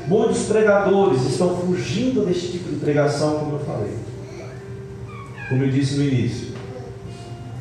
[0.08, 3.98] Muitos pregadores estão fugindo deste tipo de pregação, como eu falei.
[5.50, 6.50] Como eu disse no início,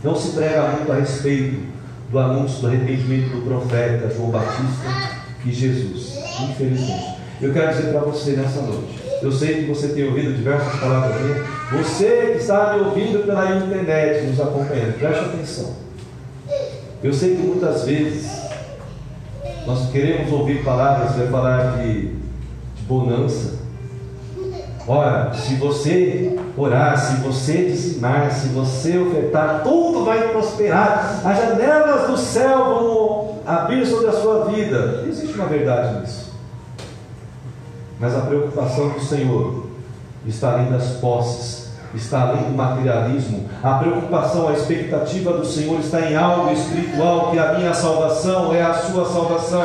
[0.05, 1.67] não se prega muito a respeito
[2.11, 6.19] do anúncio do arrependimento do profeta João Batista e Jesus,
[6.51, 7.16] infelizmente.
[7.41, 11.21] Eu quero dizer para você nessa noite, eu sei que você tem ouvido diversas palavras
[11.21, 15.75] minhas, você que está me ouvindo pela internet, nos acompanhando, preste atenção.
[17.03, 18.27] Eu sei que muitas vezes
[19.67, 23.57] nós queremos ouvir palavras, vai falar de, de bonança.
[24.89, 31.21] Olha, se você orar, se você dizimar, se você ofertar, tudo vai prosperar.
[31.25, 35.05] As janelas do céu vão abrir sobre a sua vida.
[35.09, 36.26] Existe uma verdade nisso.
[37.99, 39.67] Mas a preocupação do Senhor
[40.27, 43.49] está além das posses, está além do materialismo.
[43.63, 48.63] A preocupação, a expectativa do Senhor está em algo espiritual, que a minha salvação é
[48.63, 49.63] a sua salvação.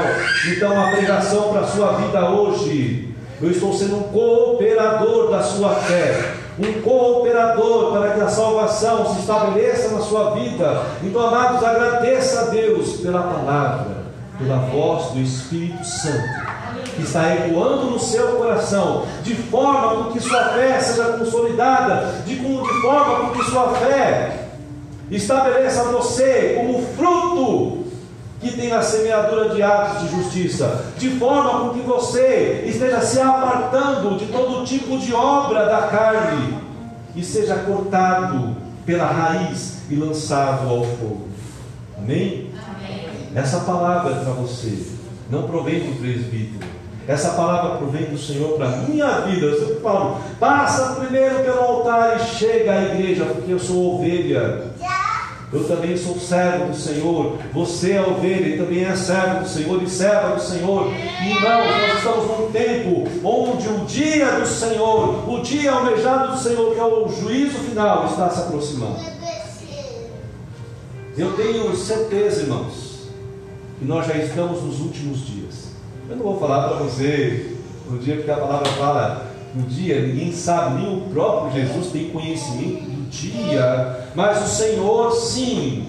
[0.56, 5.72] Então, a pregação para a sua vida hoje, eu estou sendo um cooperador da sua
[5.76, 10.84] fé um cooperador para que a salvação se estabeleça na sua vida.
[11.02, 14.04] Então, amados, agradeça a Deus pela palavra,
[14.38, 16.41] pela voz do Espírito Santo
[17.02, 22.36] que está ecoando no seu coração, de forma com que sua fé seja consolidada, de,
[22.36, 24.50] de forma com que sua fé
[25.10, 27.82] estabeleça você como fruto
[28.40, 33.20] que tem a semeadura de atos de justiça, de forma com que você esteja se
[33.20, 36.58] apartando de todo tipo de obra da carne
[37.16, 41.28] e seja cortado pela raiz e lançado ao fogo.
[41.98, 42.52] Amém?
[42.76, 43.08] Amém.
[43.36, 44.88] Essa palavra é para você,
[45.30, 49.48] não provém do presbítero essa palavra provém do Senhor para a minha vida.
[49.48, 54.72] Eu sempre falo, passa primeiro pelo altar e chega à igreja, porque eu sou ovelha.
[55.52, 57.38] Eu também sou servo do Senhor.
[57.54, 60.88] Você é ovelha e também é servo do Senhor e serva do Senhor.
[60.88, 66.74] Irmãos, nós estamos num tempo onde o dia do Senhor, o dia almejado do Senhor,
[66.74, 69.00] que é o juízo final, está se aproximando.
[71.18, 73.10] Eu tenho certeza, irmãos,
[73.78, 75.71] que nós já estamos nos últimos dias.
[76.12, 77.56] Eu não vou falar para você
[77.90, 82.10] no dia que a palavra fala no dia, ninguém sabe, nem o próprio Jesus tem
[82.10, 85.88] conhecimento do dia, mas o Senhor sim.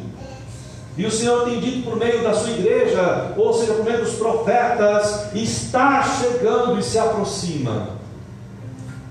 [0.97, 4.15] E o Senhor tem dito por meio da sua igreja, ou seja, por meio dos
[4.15, 7.89] profetas, está chegando e se aproxima.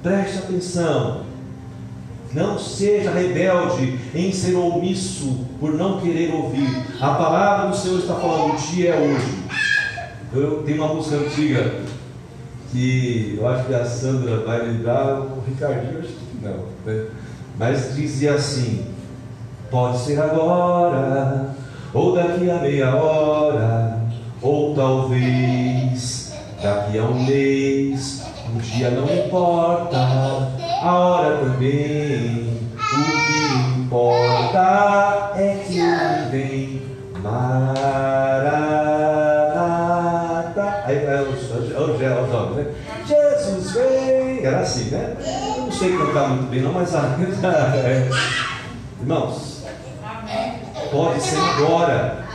[0.02, 1.24] Preste atenção.
[2.32, 6.70] Não seja rebelde em ser omisso por não querer ouvir.
[7.02, 9.42] A palavra do Senhor está falando, o dia é hoje.
[10.34, 11.74] Eu tenho uma música antiga
[12.72, 17.08] que eu acho que a Sandra vai lembrar, o Ricardinho acho que não, né?
[17.60, 18.86] mas dizia assim:
[19.70, 21.54] pode ser agora,
[21.94, 24.02] ou daqui a meia hora,
[24.42, 28.24] ou talvez daqui a um mês,
[28.56, 29.98] um dia não importa,
[30.80, 32.58] a hora também,
[32.90, 36.82] o que importa é que vem
[37.22, 38.91] Maravilha.
[41.88, 42.74] Né?
[43.06, 45.16] Jesus vem, era assim, né?
[45.58, 47.18] Eu não sei cantar muito bem, não, mas a.
[47.76, 48.10] É.
[49.00, 49.64] Irmãos,
[50.92, 52.26] pode ser agora.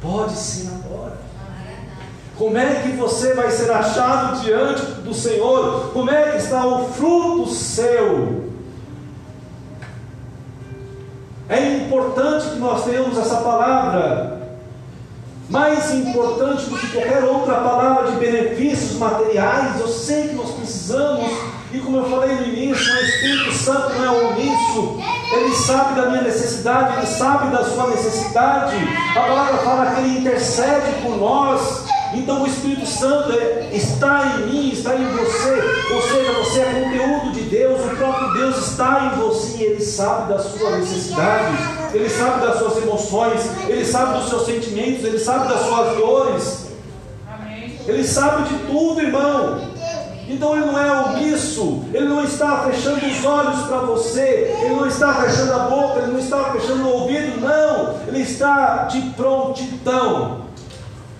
[0.00, 1.16] Pode ser agora.
[2.36, 5.90] Como é que você vai ser achado diante do Senhor?
[5.92, 8.52] Como é que está o fruto seu?
[11.48, 14.34] É importante que nós tenhamos essa palavra
[15.48, 17.83] mais importante do que qualquer outra palavra
[18.94, 19.80] materiais.
[19.80, 21.30] Eu sei que nós precisamos,
[21.72, 24.98] e como eu falei no início, o Espírito Santo não é omisso,
[25.32, 28.76] ele sabe da minha necessidade, ele sabe da sua necessidade.
[29.10, 31.84] A palavra fala que ele intercede por nós.
[32.14, 36.84] Então o Espírito Santo é, está em mim, está em você, ou seja, você é
[36.84, 41.56] conteúdo de Deus, o próprio Deus está em você, ele sabe da sua necessidade,
[41.92, 46.63] ele sabe das suas emoções, ele sabe dos seus sentimentos, ele sabe das suas dores,
[47.86, 49.74] ele sabe de tudo, irmão.
[50.28, 54.86] Então ele não é omisso, ele não está fechando os olhos para você, ele não
[54.86, 60.46] está fechando a boca, ele não está fechando o ouvido, não, ele está de prontidão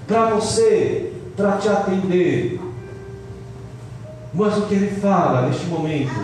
[0.07, 2.61] para você para te atender.
[4.33, 6.15] Mas o que ele fala neste momento?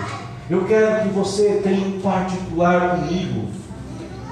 [0.49, 3.49] Eu quero que você tenha um particular comigo.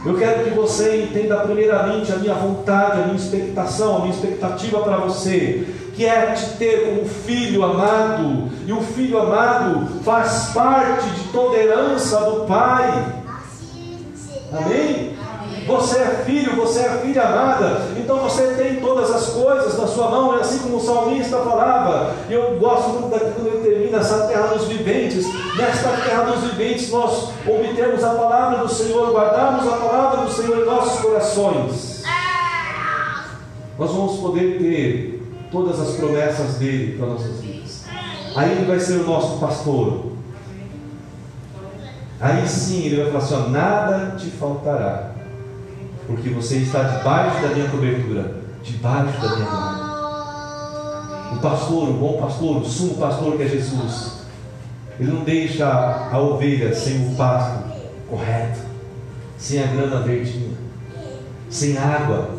[0.04, 4.80] Eu quero que você entenda primeiramente a minha vontade, a minha expectação, a minha expectativa
[4.80, 5.66] para você,
[5.98, 11.56] que é te ter como filho amado, e o filho amado faz parte de toda
[11.56, 13.16] herança do Pai.
[14.52, 15.18] Amém?
[15.66, 20.08] Você é filho, você é filha amada, então você tem todas as coisas na sua
[20.08, 22.14] mão, é assim como o salmista falava.
[22.30, 25.26] E eu gosto muito daqui quando ele termina essa terra dos viventes.
[25.56, 30.58] Nesta terra dos viventes, nós obtemos a palavra do Senhor, guardamos a palavra do Senhor
[30.58, 32.04] em nossos corações.
[33.76, 35.17] Nós vamos poder ter
[35.50, 37.84] todas as promessas dele para nossas vidas.
[38.36, 40.12] Aí ele vai ser o nosso pastor.
[42.20, 45.08] Aí sim ele vai falar assim: ó, nada te faltará
[46.08, 49.88] porque você está debaixo da minha cobertura, debaixo da minha mão.
[51.34, 54.22] O pastor, o bom pastor, o sumo pastor que é Jesus,
[54.98, 57.62] ele não deixa a ovelha sem o pasto
[58.08, 58.60] correto,
[59.36, 60.56] sem a grana verdinha,
[61.50, 62.37] sem água.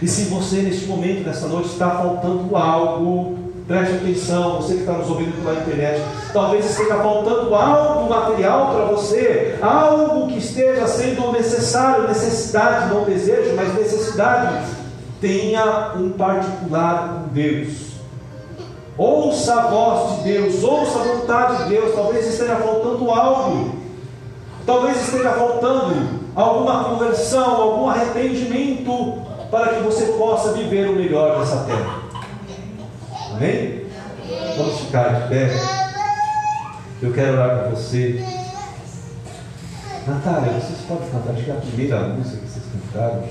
[0.00, 3.38] E se você neste momento, nesta noite, está faltando algo,
[3.68, 6.02] Preste atenção, você que está nos ouvindo pela internet.
[6.32, 13.54] Talvez esteja faltando algo material para você, algo que esteja sendo necessário, necessidade, não desejo,
[13.54, 14.64] mas necessidade.
[15.20, 17.88] Tenha um particular com Deus.
[18.96, 21.94] Ouça a voz de Deus, ouça a vontade de Deus.
[21.94, 23.74] Talvez esteja faltando algo,
[24.64, 25.94] talvez esteja faltando
[26.34, 32.02] alguma conversão, algum arrependimento para que você possa viver o melhor dessa terra.
[33.32, 33.86] Amém?
[34.56, 35.50] Vamos ficar de pé.
[37.00, 38.24] Eu quero orar com você.
[40.06, 43.24] Natália, vocês podem cantar, acho que é a primeira música que vocês cantaram.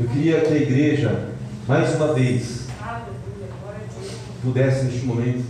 [0.00, 1.28] Eu queria que a igreja,
[1.68, 2.66] mais uma vez,
[4.42, 5.44] pudesse neste momento.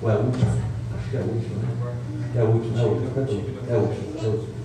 [0.00, 0.52] Ou é a última?
[0.96, 1.68] Acho que é a última, né?
[2.34, 4.12] É a última, é a última, é a última.
[4.22, 4.61] É a última.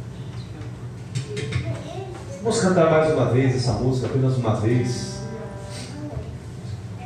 [2.47, 5.19] Vamos cantar mais uma vez essa música, apenas uma vez.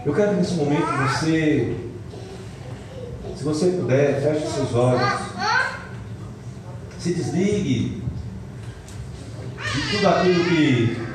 [0.05, 1.75] Eu quero que nesse momento você,
[3.35, 5.01] se você puder, feche seus olhos,
[6.99, 8.03] se desligue
[9.73, 11.07] de tudo aquilo que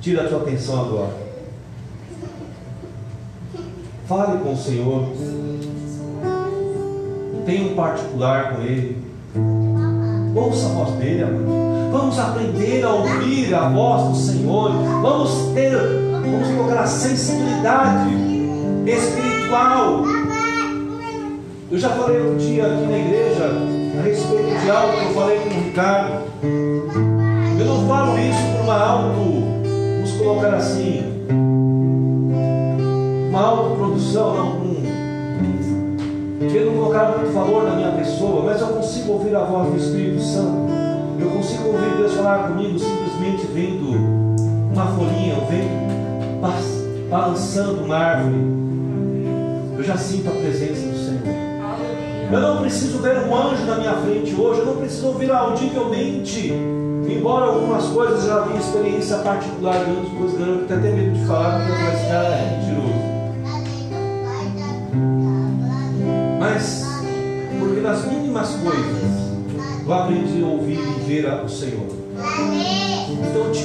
[0.00, 1.16] tira a sua atenção agora.
[4.06, 5.08] Fale com o Senhor.
[7.44, 9.04] Tenha um particular com Ele.
[10.36, 11.69] Ouça a voz dele, amor.
[11.90, 14.70] Vamos aprender a ouvir a voz do Senhor.
[15.02, 18.10] Vamos ter Vamos a sensibilidade
[18.86, 20.04] espiritual.
[21.70, 23.50] Eu já falei um dia aqui na igreja
[23.98, 26.22] a respeito de algo que eu falei com o Ricardo.
[27.58, 31.02] Eu não falo isso por uma auto, vamos colocar assim,
[33.28, 39.34] uma autoprodução, não, um, querendo colocar muito valor na minha pessoa, mas eu consigo ouvir
[39.36, 40.79] a voz do Espírito Santo.
[41.20, 43.90] Eu consigo ouvir Deus falar comigo simplesmente vendo
[44.72, 45.90] uma folhinha, vendo
[47.10, 48.36] balançando uma árvore,
[49.76, 51.20] eu já sinto a presença do Senhor.
[52.32, 56.52] Eu não preciso ver um anjo na minha frente hoje, eu não preciso ouvir audivelmente,
[57.08, 61.18] embora algumas coisas eu já tenha experiência particular de outras coisas, eu tenho até medo
[61.18, 63.10] de falar, porque eu vou esse cara é mentiroso.
[66.38, 66.86] Mas,
[67.58, 69.30] porque nas mínimas coisas,
[69.84, 71.86] eu aprendi a ouvir e ver o Senhor.
[73.10, 73.64] Então eu te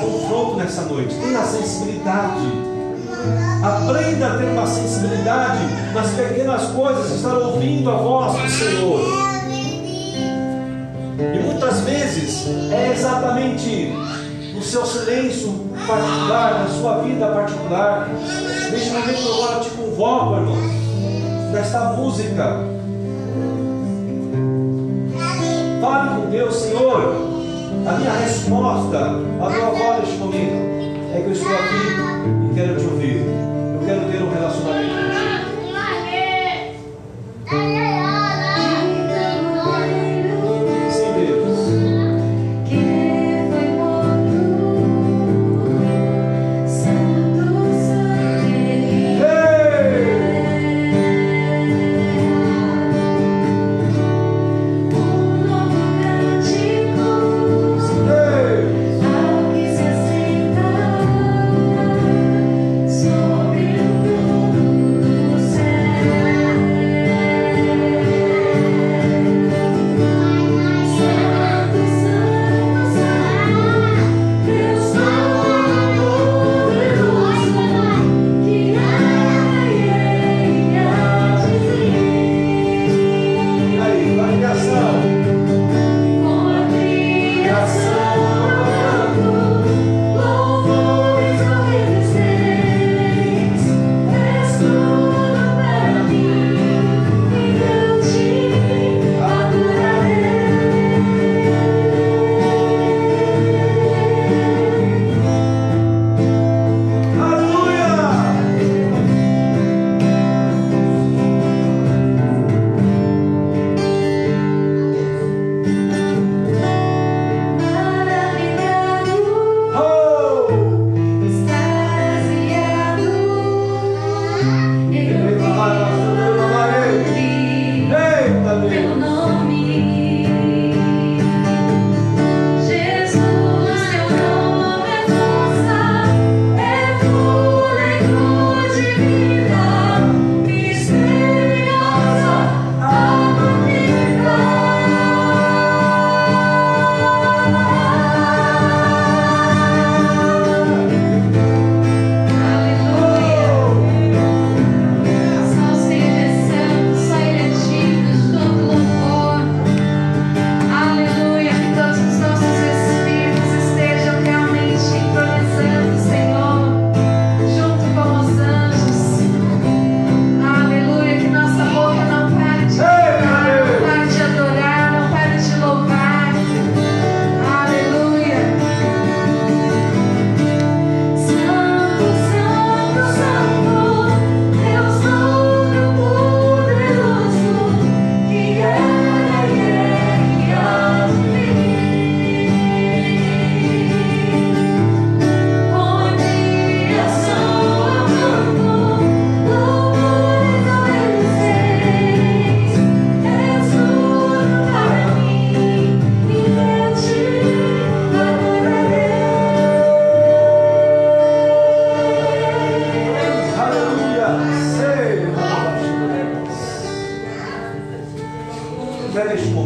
[0.00, 1.14] confronto nessa noite.
[1.14, 2.70] Tenha sensibilidade.
[3.62, 5.58] Aprenda a ter uma sensibilidade
[5.94, 9.00] nas pequenas coisas, estar ouvindo a voz do Senhor.
[11.18, 13.92] E muitas vezes é exatamente
[14.54, 15.52] no seu silêncio
[15.86, 18.08] particular, na sua vida particular.
[18.70, 22.79] Neste momento agora eu te convoco, irmão, nesta música.
[26.30, 27.40] Deus, Senhor.
[27.86, 32.76] A minha resposta a tua voz neste momento é que eu estou aqui e quero
[32.76, 33.16] te ouvir.
[33.16, 35.29] Eu quero ter um relacionamento contigo.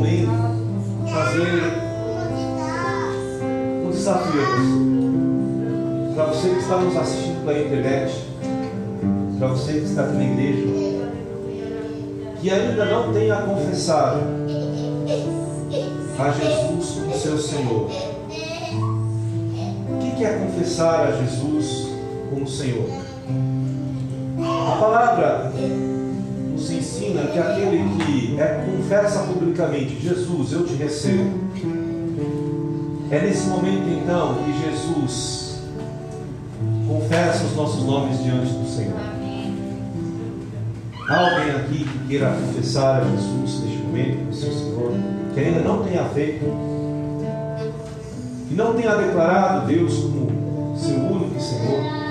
[0.04, 0.28] Também
[1.10, 1.72] fazer
[3.86, 4.42] um desafio.
[6.14, 8.26] Para você que está nos assistindo pela internet,
[9.38, 10.66] para você que está aqui na igreja,
[12.40, 14.20] que ainda não tenha confessado
[16.18, 17.90] a Jesus como seu Senhor.
[19.88, 21.88] O que é confessar a Jesus
[22.30, 22.86] como Senhor?
[24.38, 25.52] A palavra
[26.52, 31.40] nos ensina que aquele que é, confessa publicamente, Jesus, eu te recebo.
[33.10, 35.62] É nesse momento então que Jesus
[36.86, 39.00] confessa os nossos nomes diante do Senhor.
[41.08, 44.92] Há alguém aqui que queira confessar a Jesus neste momento como seu Senhor,
[45.32, 46.44] que ainda não tenha feito,
[48.48, 52.03] que não tenha declarado Deus como seu único Senhor?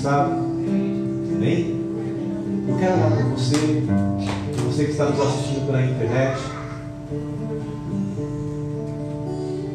[0.00, 0.32] Confessado.
[1.36, 1.78] Amém?
[2.68, 3.82] Eu quero orar por você,
[4.54, 6.40] por você que está nos assistindo pela internet.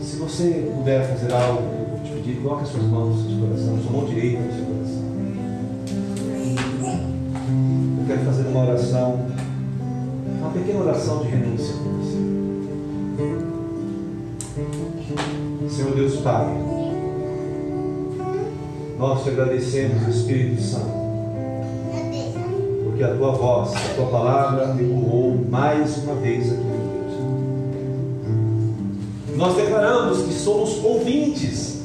[0.01, 3.47] Se você puder fazer algo, eu vou te pedir, coloque as suas mãos no seu
[3.47, 5.05] coração, sua mão direita no seu coração.
[7.99, 9.27] Eu quero fazer uma oração,
[10.39, 12.15] uma pequena oração de renúncia com você.
[15.69, 16.84] Senhor Deus Pai.
[18.97, 20.93] Nós te agradecemos, Espírito Santo,
[22.85, 26.63] porque a tua voz, a tua palavra ecoou mais uma vez aqui.
[29.35, 31.81] Nós declaramos que somos ouvintes,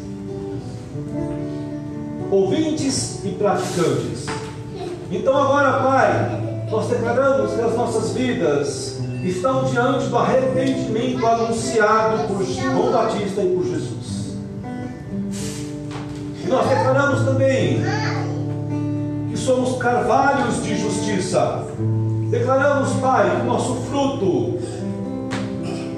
[2.30, 4.26] ouvintes e praticantes.
[5.10, 12.44] Então agora, Pai, nós declaramos que as nossas vidas estão diante do arrependimento anunciado por
[12.44, 14.19] João Batista e por Jesus
[16.50, 17.80] nós declaramos também
[19.30, 21.64] que somos carvalhos de justiça.
[22.28, 24.58] Declaramos, Pai, que nosso fruto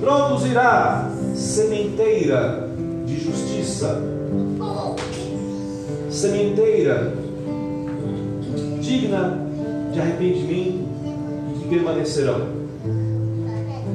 [0.00, 2.68] produzirá sementeira
[3.06, 4.02] de justiça,
[6.10, 7.14] sementeira
[8.80, 9.38] digna
[9.92, 10.88] de arrependimento
[11.54, 12.62] e que permanecerão.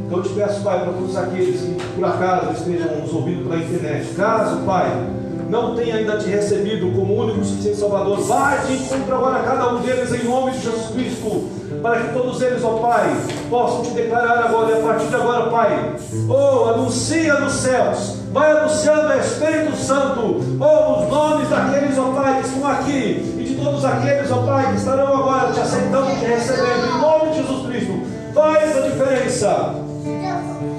[0.06, 3.62] Então eu te peço, Pai, para todos aqueles que por acaso estejam nos ouvindo pela
[3.62, 4.90] internet, caso, Pai,
[5.50, 9.80] não tem ainda te recebido como único suficiente Salvador, vai te encontrar agora cada um
[9.80, 11.50] deles em nome de Jesus Cristo,
[11.82, 13.16] para que todos eles, ó Pai,
[13.50, 15.96] possam te declarar agora, e a partir de agora, Pai,
[16.30, 22.42] oh, anuncia nos céus, vai anunciando o Espírito Santo, oh, os nomes daqueles, ó Pai,
[22.42, 26.26] que estão aqui, e de todos aqueles, ó Pai, que estarão agora te aceitando, te
[26.26, 28.02] recebendo, em nome de Jesus Cristo,
[28.34, 29.76] faz a diferença.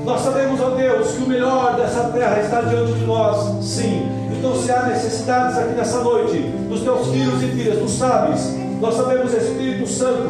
[0.05, 4.55] Nós sabemos, ó Deus, que o melhor dessa terra está diante de nós, sim então,
[4.55, 9.33] se há necessidades aqui nessa noite, dos teus filhos e filhas, tu sabes, nós sabemos,
[9.35, 10.29] Espírito Santo,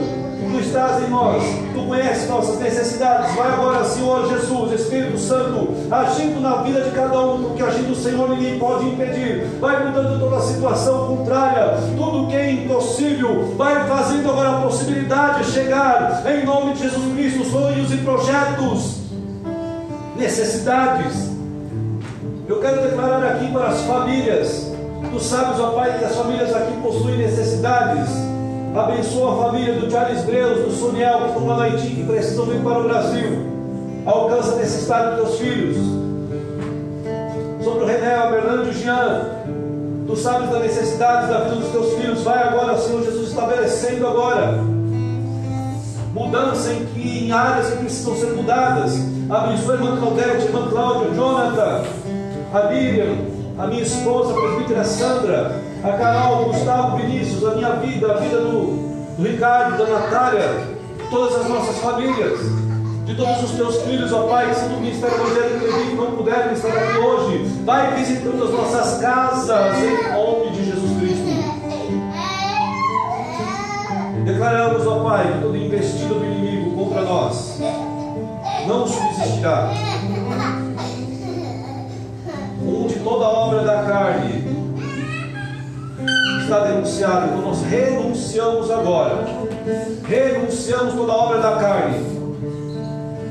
[0.50, 1.42] tu estás em nós,
[1.74, 3.34] tu conheces nossas necessidades.
[3.34, 7.94] Vai agora, Senhor Jesus, Espírito Santo, agindo na vida de cada um, porque agindo o
[7.94, 9.44] Senhor ninguém pode impedir.
[9.60, 15.44] Vai mudando toda a situação contrária, tudo que é impossível, vai fazendo agora a possibilidade
[15.44, 19.02] de chegar, em nome de Jesus Cristo, sonhos e projetos,
[20.16, 21.27] necessidades
[22.48, 24.72] eu quero declarar aqui para as famílias.
[25.12, 28.08] Tu sabes, ó Pai, que as famílias aqui possuem necessidades.
[28.74, 32.84] Abençoa a família do Charles Breus, do Soniel, no Haiti, que precisam vir para o
[32.84, 33.46] Brasil.
[34.06, 35.76] Alcança a necessidade dos teus filhos.
[37.62, 39.26] Sobre o René, a Bernardo e o Jean.
[40.06, 42.22] Tu sabes da necessidade da vida dos teus filhos.
[42.22, 44.58] Vai agora, Senhor Jesus, estabelecendo agora.
[46.14, 48.94] Mudança em, que, em áreas que precisam ser mudadas.
[49.28, 52.07] Abençoa a irmã Claudete, irmã Cláudia, Jonathan
[52.52, 53.16] a Miriam,
[53.58, 58.16] a minha esposa, a presbítera Sandra, a Carol, o Gustavo, Vinícius, a minha vida, a
[58.16, 60.48] vida do, do Ricardo, da Natália,
[61.10, 62.38] todas as nossas famílias,
[63.04, 66.68] de todos os teus filhos, ó Pai, são do Ministério Evangélico Levi, não puderam estar
[66.68, 71.28] aqui hoje, vai visitando as nossas casas, em nome de Jesus Cristo.
[74.24, 77.60] Declaramos, ó Pai, que todo investido do inimigo contra nós
[78.66, 79.70] não subsistirá
[82.88, 84.44] onde toda obra da carne
[86.40, 87.26] está denunciada.
[87.26, 89.26] Então nós renunciamos agora.
[90.08, 91.98] Renunciamos toda obra da carne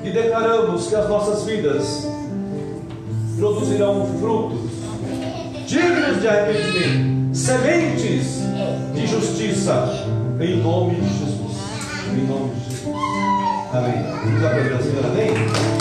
[0.03, 2.07] e declaramos que as nossas vidas
[3.37, 4.67] produzirão frutos
[5.65, 8.41] dignos de arrependimento, sementes
[8.93, 9.89] de justiça,
[10.39, 11.57] em nome de Jesus.
[12.13, 12.95] Em nome de Jesus.
[13.73, 14.03] Amém.
[14.23, 15.76] Vamos aplaudir ao Senhor, amém?